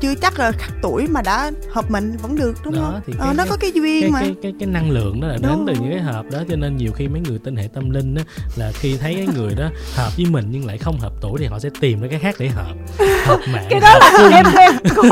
[0.00, 3.00] chưa chắc là khắc tuổi mà đã hợp mình vẫn được đúng Đó, không?
[3.06, 4.20] thì ờ, cái- nó có cái duyên cái, mà.
[4.20, 5.66] cái cái cái năng lượng đó là đến Đúng.
[5.66, 8.14] từ những cái hợp đó cho nên nhiều khi mấy người tin hệ tâm linh
[8.14, 8.22] á
[8.56, 11.46] là khi thấy cái người đó hợp với mình nhưng lại không hợp tuổi thì
[11.46, 12.74] họ sẽ tìm ra cái khác để hợp.
[13.26, 15.02] Hợp mạng cái đó là em em cố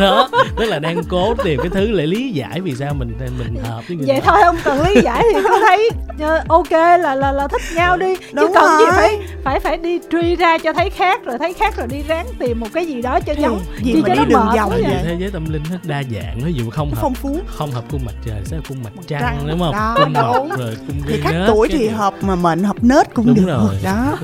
[0.00, 0.28] đó
[0.58, 3.82] tức là đang cố tìm cái thứ để lý giải vì sao mình mình hợp
[3.88, 4.22] với người vậy đó.
[4.26, 7.96] thôi không cần lý giải thì có thấy ờ, ok là là là thích nhau
[7.96, 8.16] đi.
[8.16, 11.52] Chứ Đúng cần gì phải phải phải đi truy ra cho thấy khác rồi thấy
[11.52, 14.24] khác rồi đi ráng tìm một cái gì đó cho giống gì mà đi nó
[14.24, 15.00] đường vòng vậy.
[15.04, 17.38] thế giới tâm linh nó đa dạng ví dụ không hợp phong phú.
[17.46, 19.46] không hợp cung mặt trời sẽ cung mặt trăng, trăng.
[19.50, 19.72] đúng không?
[19.72, 23.26] Đó, cung mộc rồi cung thì khác tuổi thì hợp mà mệnh hợp nết cũng
[23.26, 23.46] Đúng được.
[23.46, 23.74] rồi.
[23.84, 24.16] đó.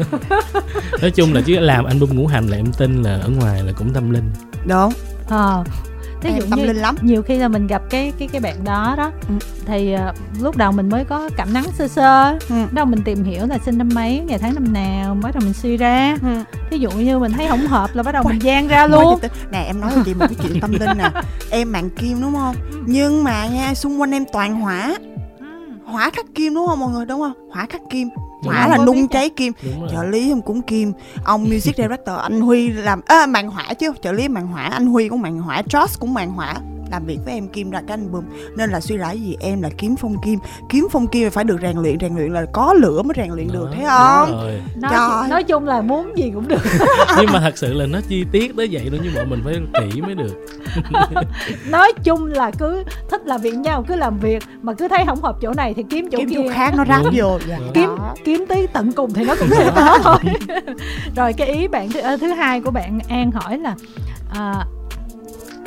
[1.00, 3.72] Nói chung là chứ làm album ngũ hành là em tin là ở ngoài là
[3.72, 4.30] cũng tâm linh.
[4.66, 4.92] Đúng.
[5.28, 5.64] Ờ
[6.22, 6.94] thí Em dụ tâm như linh lắm.
[7.02, 9.34] nhiều khi là mình gặp cái cái cái bạn đó đó Ừ.
[9.66, 12.38] thì ờ, lúc đầu mình mới có cảm nắng sơ sơ.
[12.48, 12.54] Ừ.
[12.72, 15.52] đâu mình tìm hiểu là sinh năm mấy ngày tháng năm nào bắt đầu mình
[15.52, 16.16] suy ra.
[16.22, 16.28] Ừ.
[16.70, 19.18] thí dụ như mình thấy không hợp là bắt đầu Quay- mình gian ra luôn.
[19.52, 21.10] nè em nói cho chị một cái chuyện tâm linh nè.
[21.50, 22.56] Em mạng kim đúng không?
[22.86, 24.94] Nhưng mà nha xung quanh em toàn hỏa.
[25.84, 27.06] Hỏa khắc kim đúng không mọi người?
[27.06, 27.50] Đúng không?
[27.52, 28.08] Hỏa khắc kim
[28.42, 28.52] Đúng.
[28.52, 29.52] là Không nung cháy kim.
[29.92, 30.92] Trợ lý em cũng kim.
[31.24, 33.92] Ông music director anh huy làm à, màn hỏa chứ.
[34.02, 36.54] Trợ lý màn hỏa anh huy cũng màn hỏa Josh cũng màn hỏa
[36.92, 38.24] làm việc với em kim ra cái album
[38.56, 40.38] nên là suy rải gì em là kiếm phong kim.
[40.68, 43.48] Kiếm phong kim phải được rèn luyện rèn luyện là có lửa mới rèn luyện
[43.52, 44.32] được Đó, thấy không?
[44.32, 44.60] rồi.
[44.76, 45.28] nói, Trời.
[45.30, 46.62] nói chung là muốn gì cũng được.
[47.16, 49.54] Nhưng mà thật sự là nó chi tiết tới vậy thôi nhưng mà mình phải
[49.80, 50.46] kỹ mới được.
[51.70, 55.22] Nói chung là cứ thích làm việc nhau cứ làm việc mà cứ thấy không
[55.22, 56.36] hợp chỗ này thì kiếm chỗ kiếm kia.
[56.36, 57.38] chỗ khác nó ráp vô.
[57.48, 57.58] Dạ.
[57.74, 58.14] kiếm Đó.
[58.24, 60.16] kiếm tới tận cùng thì nó cũng sẽ có thôi
[61.16, 63.74] rồi cái ý bạn thứ, ờ, thứ hai của bạn An hỏi là
[64.34, 64.66] à,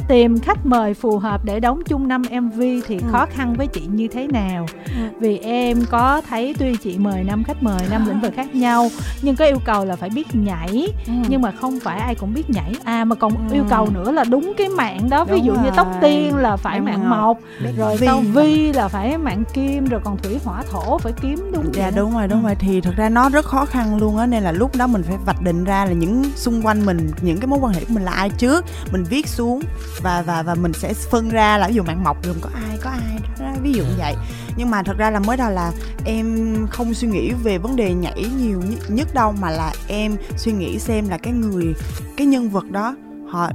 [0.08, 3.04] tìm khách mời phù hợp để đóng chung năm MV thì Ừ.
[3.12, 5.02] khó khăn với chị như thế nào Ừ.
[5.20, 8.90] vì em có thấy tuy chị mời năm khách mời năm lĩnh vực khác nhau
[9.22, 11.14] nhưng có yêu cầu là phải biết nhảy Ừ.
[11.30, 13.54] nhưng mà không phải ai cũng biết nhảy à mà còn Ừ.
[13.56, 16.56] yêu cầu nữa là đúng cái mạng đó ví Đúng dụ như tóc tiên là
[16.58, 17.38] phải Đúng mạng mộc
[17.78, 18.08] rồi Vi.
[18.34, 22.14] vi là phải mạng kim rồi còn thủy hỏa thổ phải kiếm đúng dạ đúng
[22.14, 22.46] rồi đúng Ừ.
[22.46, 25.04] rồi thì thật ra nó rất khó khăn luôn á nên là lúc đó mình
[25.04, 27.94] phải vạch định ra là những xung quanh mình những cái mối quan hệ của
[27.94, 29.62] mình là ai trước mình viết xuống
[30.02, 32.78] và và và mình sẽ phân ra là ví dụ mạng mộc gồm có ai
[32.82, 34.16] có ai đó, ví dụ như vậy.
[34.58, 35.72] Nhưng mà thật ra là mới đầu là
[36.06, 40.52] em không suy nghĩ về vấn đề nhảy nhiều nhất đâu mà là em suy
[40.52, 41.74] nghĩ xem là cái người
[42.18, 42.96] cái nhân vật đó
[43.30, 43.50] họ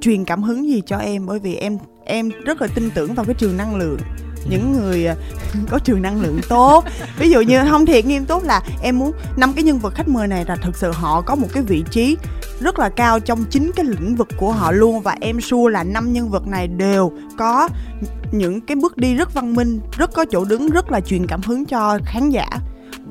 [0.00, 1.26] truyền cảm hứng gì cho em.
[1.26, 4.00] Bởi vì em em rất là tin tưởng vào cái trường năng lượng
[4.50, 5.14] những người à,
[5.68, 6.84] có trường năng lượng tốt.
[7.18, 10.08] Ví dụ như, không thiệt, nghiêm túc là em muốn năm cái nhân vật khách
[10.08, 12.16] mời này là thực sự họ có một cái vị trí
[12.60, 15.00] rất là cao trong chính cái lĩnh vực của họ luôn.
[15.00, 17.68] Và em sure là năm nhân vật này đều có
[18.32, 21.40] những cái bước đi rất văn minh, rất có chỗ đứng, rất là truyền cảm
[21.42, 22.48] hứng cho khán giả.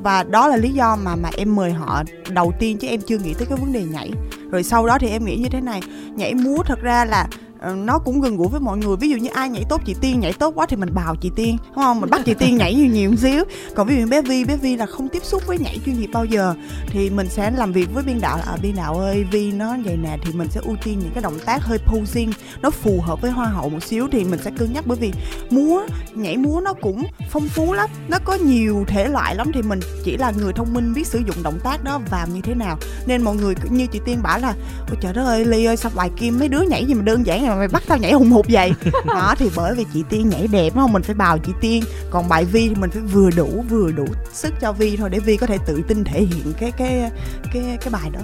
[0.04, 3.18] Và đó là lý do mà mà em mời họ đầu tiên chứ em chưa
[3.18, 4.12] nghĩ tới cái vấn đề nhảy.
[4.52, 5.82] Rồi sau đó thì em nghĩ như thế này,
[6.16, 7.28] nhảy múa thật ra là
[7.60, 8.96] Ờ, nó cũng gần gũi với mọi người.
[8.98, 11.32] Ví dụ như ai nhảy tốt chị tiên nhảy tốt quá thì mình bào chị
[11.36, 12.02] tiên đúng không?
[12.02, 13.44] Mình bắt chị tiên nhảy nhiều nhiều một xíu.
[13.76, 16.10] Còn ví dụ bé vi bé vi là không tiếp xúc với nhảy chuyên nghiệp
[16.14, 16.54] bao giờ
[16.88, 19.76] thì mình sẽ làm việc với biên đạo là à, biên đạo ơi vi nó
[19.86, 20.18] vậy nè.
[20.24, 22.32] Thì mình sẽ ưu tiên những cái động tác hơi posing
[22.62, 24.08] nó phù hợp với hoa hậu một xíu.
[24.12, 25.12] Thì mình sẽ cân nhắc bởi vì
[25.50, 25.82] múa
[26.14, 29.52] nhảy múa nó cũng phong phú lắm nó có nhiều thể loại lắm.
[29.54, 32.42] Thì mình chỉ là người thông minh biết sử dụng động tác đó vào như
[32.42, 32.78] thế nào.
[33.06, 34.54] Nên mọi người như chị tiên bảo là
[34.88, 37.26] ôi trời đất ơi ly ơi sao bài kim mấy đứa nhảy gì mà đơn
[37.26, 38.72] giản mà mày bắt tao nhảy hùng hục vậy
[39.06, 41.84] đó thì bởi vì chị tiên nhảy đẹp đúng không mình phải bào chị tiên
[42.10, 45.20] còn bài vi thì mình phải vừa đủ vừa đủ sức cho vi thôi để
[45.20, 47.12] vi có thể tự tin thể hiện cái cái
[47.54, 48.20] cái cái bài đó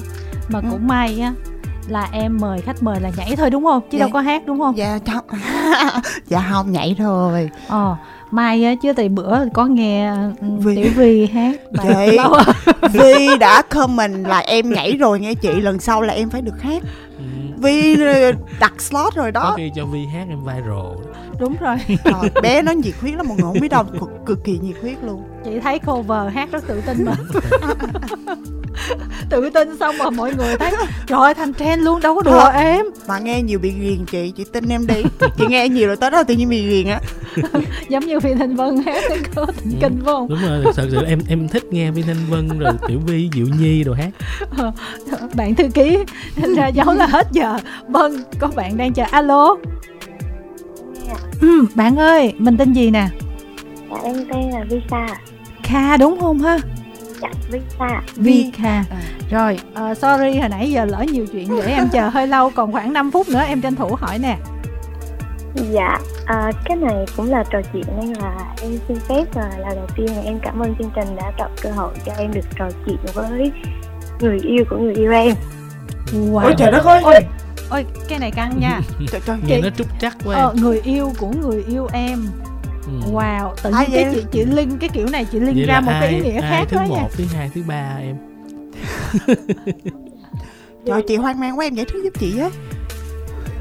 [0.50, 0.66] mà Ừ.
[0.72, 1.34] cũng may á
[1.88, 4.00] là em mời khách mời là nhảy thôi đúng không chứ Dạ.
[4.00, 5.40] đâu có hát đúng không dạ không
[6.28, 7.96] dạ không nhảy thôi ờ
[8.32, 10.12] may á chứ thì bữa có nghe
[10.42, 10.76] ừ, Vi.
[10.76, 12.18] tiểu vi hát bài Chị.
[12.94, 16.62] vi đã comment là em nhảy rồi nghe chị lần sau là em phải được
[16.62, 16.84] hát
[17.18, 17.24] Ừ
[17.62, 17.98] vi
[18.60, 19.42] đặt slot rồi đó.
[19.44, 20.96] Có khi cho vi hát em viral
[21.42, 21.76] đúng rồi.
[22.04, 24.76] Trời, bé nó nhiệt huyết lắm mọi người không biết đâu cực, cực kỳ nhiệt
[24.82, 25.24] huyết luôn.
[25.46, 27.14] Chị thấy cover hát rất tự tin mà.
[29.30, 30.72] Tự tin xong mà mọi người thấy
[31.08, 32.52] trời ơi thành trend luôn đâu có đùa Thôi.
[32.54, 32.86] em.
[33.08, 35.04] mà nghe nhiều bị ghiền chị chị tin em đi.
[35.38, 37.00] Chị nghe nhiều rồi tới đó tự nhiên bị ghiền á.
[37.90, 40.30] Giống như phi thanh vân hát cái cô thịnh kinh phải không?
[40.30, 43.46] Đúng rồi thật sự em em thích nghe vi thanh vân rồi tiểu vi diệu
[43.60, 44.10] nhi đồ hát.
[45.34, 45.98] Bạn thư ký
[46.56, 47.58] ra dấu là hết giờ.
[47.88, 49.04] Vâng có bạn đang chờ.
[49.12, 49.56] Alo.
[51.42, 53.08] Ừ, bạn ơi mình tên gì nè?
[53.92, 55.08] Dạ em tên là Visa.
[55.64, 56.58] Kha đúng không ha?
[57.22, 58.02] Dạ Visa.
[58.16, 58.86] Vi Kha À.
[59.32, 62.72] rồi ờ, sorry hồi nãy giờ lỡ nhiều chuyện để em chờ hơi lâu còn
[62.72, 64.38] khoảng 5 phút nữa em tranh thủ hỏi nè.
[65.72, 69.70] Dạ à, Cái này cũng là trò chuyện nên là em xin phép là, là
[69.76, 72.46] đầu tiên là em cảm ơn chương trình đã tạo cơ hội cho em được
[72.60, 73.52] trò chuyện với
[74.20, 75.34] người yêu của người yêu em.
[76.14, 76.40] Wow.
[76.44, 77.02] ôi trời đất ơi!
[77.04, 77.16] Ôi
[77.72, 78.82] ôi cái này căng nha.
[79.12, 79.38] Trời, trời.
[79.48, 80.62] nghe Chị- nó trúc trắc quá ờ, em.
[80.64, 82.26] người yêu của người yêu em.
[82.86, 83.12] Ừ.
[83.12, 84.14] wow tự Ai nhiên cái vậy?
[84.16, 86.42] chị chị linh cái kiểu này chị linh Vậy ra một cái ý ai- nghĩa
[86.42, 87.02] ai khác thứ đó nha.
[87.02, 88.16] một thứ hai thứ ba em.
[90.86, 92.50] Trời chị hoang mang quá em giải thích giúp chị với.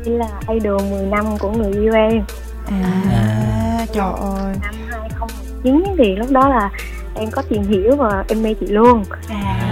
[0.06, 2.22] Đây là idol 10 năm của người yêu em.
[2.66, 3.86] À.
[3.92, 4.54] Trời ơi.
[4.62, 6.70] năm 2019 thì lúc đó là
[7.14, 9.04] em có tìm hiểu và em mê chị luôn.
[9.28, 9.70] À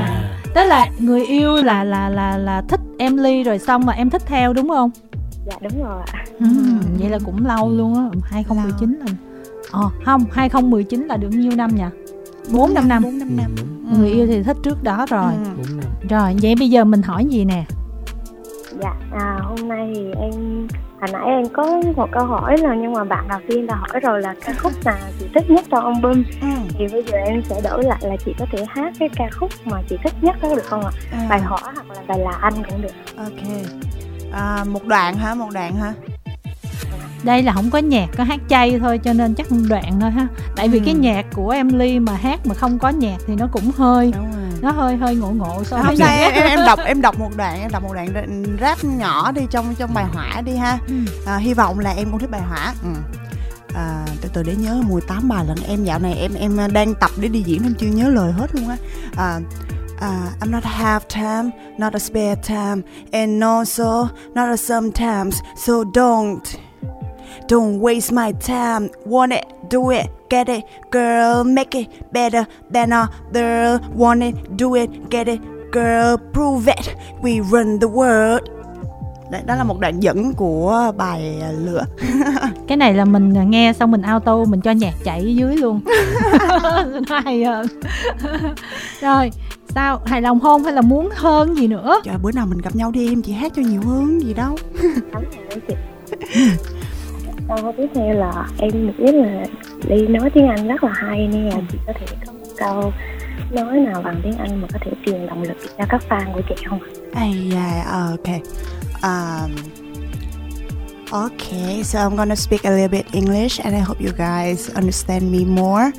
[0.55, 4.11] tức là người yêu là là là là thích em ly rồi xong mà em
[4.11, 4.91] thích theo đúng không?
[5.47, 6.25] Dạ đúng rồi ạ.
[6.41, 6.47] Ừ,
[6.99, 9.07] vậy là cũng lâu luôn á 2019 là
[9.71, 11.83] ờ không 2019 là được nhiêu năm nhỉ?
[12.53, 13.03] 4 5 năm.
[13.03, 13.51] Bốn năm năm.
[13.93, 15.33] Ừ, người yêu thì thích trước đó rồi.
[15.57, 15.81] Ừ.
[16.09, 17.65] rồi vậy bây giờ mình hỏi gì nè?
[18.83, 20.67] Dạ à, hôm nay thì em
[21.01, 24.01] hồi nãy em có một câu hỏi là nhưng mà bạn đầu tiên đã hỏi
[24.03, 26.23] rồi là ca khúc nào chị thích nhất trong album?
[26.41, 26.49] Ừ.
[26.79, 29.51] thì bây giờ em sẽ đổi lại là chị có thể hát cái ca khúc
[29.65, 30.91] mà chị thích nhất đó được không ạ?
[31.13, 32.93] À, bài hỏi hoặc là bài là anh cũng được.
[33.17, 33.69] Ok.
[34.33, 35.35] À, một đoạn hả?
[35.35, 35.93] Một đoạn hả?
[37.25, 40.11] Đây là không có nhạc có hát chay thôi cho nên chắc một đoạn thôi
[40.11, 40.27] ha.
[40.57, 40.83] Tại vì Ừ.
[40.85, 44.33] cái nhạc của Emily mà hát mà không có nhạc thì nó cũng hơi đúng
[44.33, 47.31] rồi nó hơi hơi ngộ ngộ so với nhạc em, em đọc em đọc một
[47.37, 50.95] đoạn em đọc một đoạn rap nhỏ đi trong trong bài hỏa đi ha Ừ.
[51.27, 52.89] à, hy vọng là em cũng thích bài hỏa ừ.
[53.75, 57.11] à, từ từ để nhớ 18 bài lần em dạo này em em đang tập
[57.21, 58.77] để đi diễn em chưa nhớ lời hết luôn á
[59.17, 59.41] à,
[60.01, 62.83] à, I'm not a half time, not a spare time,
[63.13, 65.35] and also not a sometimes.
[65.67, 66.39] So don't,
[67.49, 68.89] don't waste my time.
[69.07, 73.81] Want it, do it, get it, girl, make it better than other.
[73.97, 75.41] Want it, do it, get it,
[75.73, 76.95] girl, prove it.
[77.23, 78.41] We run the world.
[79.31, 81.85] Đấy, đó là một đoạn dẫn của bài à, lửa.
[82.69, 85.81] cái này là mình à, nghe xong mình auto mình cho nhạc chạy dưới luôn
[87.09, 87.67] hay hơn
[89.01, 89.31] rồi
[89.75, 92.77] sao hài lòng không hay là muốn hơn gì nữa Trời bữa nào mình gặp
[92.77, 94.57] nhau đi em chị hát cho nhiều hơn gì đâu.
[97.49, 99.45] Câu tiếp theo là em được biết là
[99.83, 102.93] Ly nói tiếng Anh rất là hay nên là chị có thể có câu
[103.51, 106.43] nói nào bằng tiếng Anh mà có thể truyền động lực cho các fan của
[106.49, 106.81] chị không?
[107.15, 108.41] Ay, yeah, okay.
[109.03, 109.57] Um,
[111.11, 115.33] okay, so I'm gonna speak a little bit English, and I hope you guys understand
[115.33, 115.93] me more.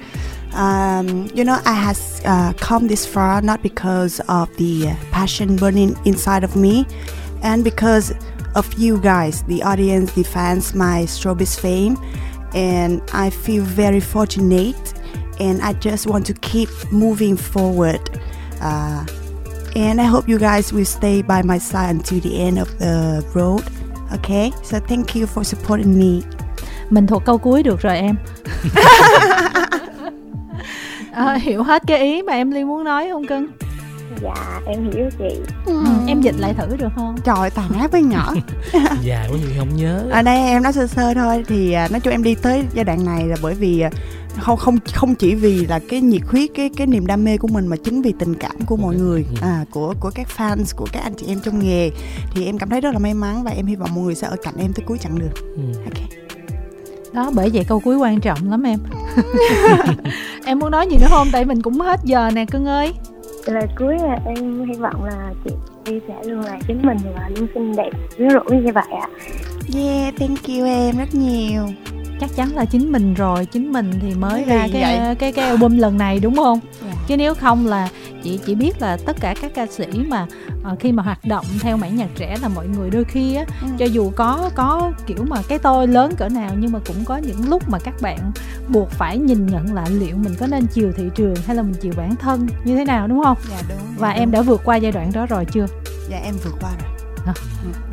[0.53, 5.95] Um, you know, I has uh, come this far not because of the passion burning
[6.05, 6.85] inside of me,
[7.43, 8.13] and because
[8.55, 11.97] of you guys, the audience, the fans, my Strobis fame,
[12.53, 14.93] and I feel very fortunate,
[15.39, 18.01] and I just want to keep moving forward.
[18.61, 19.05] Uh,
[19.75, 23.23] and I hope you guys will stay by my side until the end of the
[23.33, 23.63] road.
[24.13, 26.23] Okay, so thank you for supporting me.
[26.89, 28.15] mình thuộc câu cuối được rồi em
[31.11, 33.47] Ờ, hiểu hết cái ý mà em ly muốn nói không cưng
[34.21, 35.39] Dạ em hiểu chị.
[35.65, 37.15] Ừ, em dịch lại thử được không?
[37.23, 38.33] Trời tàn ác với nhỏ.
[39.01, 40.05] dài quá nhiều không nhớ.
[40.11, 41.43] Ở đây em nói sơ sơ thôi.
[41.47, 43.89] Thì à, nói chung em đi tới giai đoạn này là bởi vì à,
[44.39, 47.47] không không không chỉ vì là cái nhiệt huyết cái cái niềm đam mê của
[47.47, 50.87] mình mà chính vì tình cảm của mọi người à của của các fans của
[50.91, 51.91] các anh chị em trong nghề.
[52.33, 54.27] Thì em cảm thấy rất là may mắn và em hy vọng mọi người sẽ
[54.27, 55.31] ở cạnh em tới cuối chặng đường.
[55.55, 55.79] Ừ.
[55.85, 56.09] Ok.
[57.13, 58.79] đó bởi vậy câu cuối quan trọng lắm em.
[60.45, 61.27] Em muốn nói gì nữa không?
[61.31, 62.93] Tại mình cũng hết giờ nè cưng ơi
[63.49, 65.51] Lời cuối là em hy vọng là chị
[65.85, 69.07] Ly sẽ luôn là chính mình và luôn xinh đẹp quyến rũ như vậy ạ
[69.75, 71.67] Yeah, thank you em rất nhiều.
[72.19, 75.15] chắc chắn là chính mình rồi chính mình thì mới Cái ra cái vậy?
[75.15, 76.93] cái cái album lần này đúng không Dạ.
[77.07, 77.89] chứ nếu không là
[78.23, 80.25] chị chỉ biết là tất cả các ca sĩ mà
[80.63, 83.45] ờ, khi mà hoạt động theo mảng nhạc trẻ là mọi người đôi khi á
[83.61, 83.67] Ừ.
[83.79, 87.17] cho dù có có kiểu mà cái tôi lớn cỡ nào nhưng mà cũng có
[87.17, 88.31] những lúc mà các bạn
[88.67, 91.75] buộc phải nhìn nhận lại liệu mình có nên chiều thị trường hay là mình
[91.81, 93.77] chiều bản thân như thế nào đúng không Dạ đúng.
[93.97, 95.65] và em đã vượt qua giai đoạn đó rồi chưa
[96.09, 96.69] Dạ em vượt qua
[97.25, 97.33] rồi.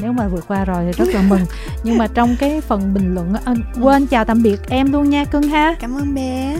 [0.00, 1.40] nếu mà vượt qua rồi thì rất là mừng
[1.82, 5.24] nhưng mà trong cái phần bình luận anh quên chào tạm biệt em luôn nha
[5.24, 6.56] cưng ha Cảm ơn bé.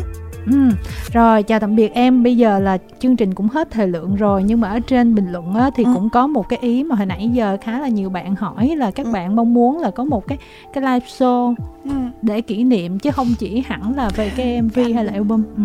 [0.47, 0.69] Ừ.
[1.13, 4.43] Rồi chào tạm biệt em Bây giờ là chương trình cũng hết thời lượng rồi
[4.43, 5.91] Nhưng mà ở trên bình luận á, thì Ừ.
[5.95, 8.91] cũng có một cái ý Mà hồi nãy giờ khá là nhiều bạn hỏi Là
[8.91, 9.13] các Ừ.
[9.13, 10.39] bạn mong muốn là có một cái
[10.73, 11.91] cái live show Ừ.
[12.23, 15.63] Để kỷ niệm Chứ không chỉ hẳn là về cái MV hay là album ừ.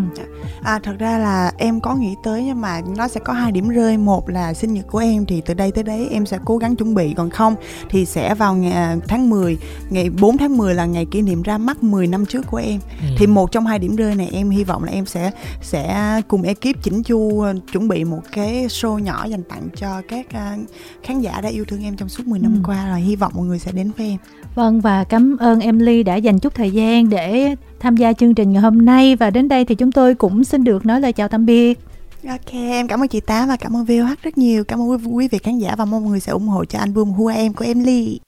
[0.64, 3.70] À thật ra là em có nghĩ tới nhưng mà nó sẽ có hai điểm
[3.70, 6.58] rơi một là sinh nhật của em thì từ đây tới đấy em sẽ cố
[6.58, 7.56] gắng chuẩn bị còn không
[7.90, 9.58] thì sẽ vào ngày tháng 10
[9.90, 12.80] ngày 4 tháng 10 là ngày kỷ niệm ra mắt 10 năm trước của em
[13.02, 13.08] Ừ.
[13.18, 16.42] thì một trong hai điểm rơi này em hy vọng là em sẽ sẽ cùng
[16.42, 20.52] ekip chỉnh chu ờ, chuẩn bị một cái show nhỏ dành tặng cho các ờ,
[21.04, 22.62] khán giả đã yêu thương em trong suốt 10 năm Ừ.
[22.68, 24.18] qua rồi hy vọng mọi người sẽ đến với em
[24.56, 28.36] Vâng và cảm ơn em Ly đã dành chút thời gian Để tham gia chương
[28.36, 31.14] trình ngày hôm nay Và đến đây thì chúng tôi cũng xin được nói lời
[31.14, 31.80] chào tạm biệt
[32.28, 34.64] Ok, em cảm ơn chị Tám và cảm ơn VOH rất nhiều.
[34.64, 37.14] Cảm ơn quý vị khán giả và mong mọi người sẽ ủng hộ cho album
[37.30, 38.20] I Am của em Ly.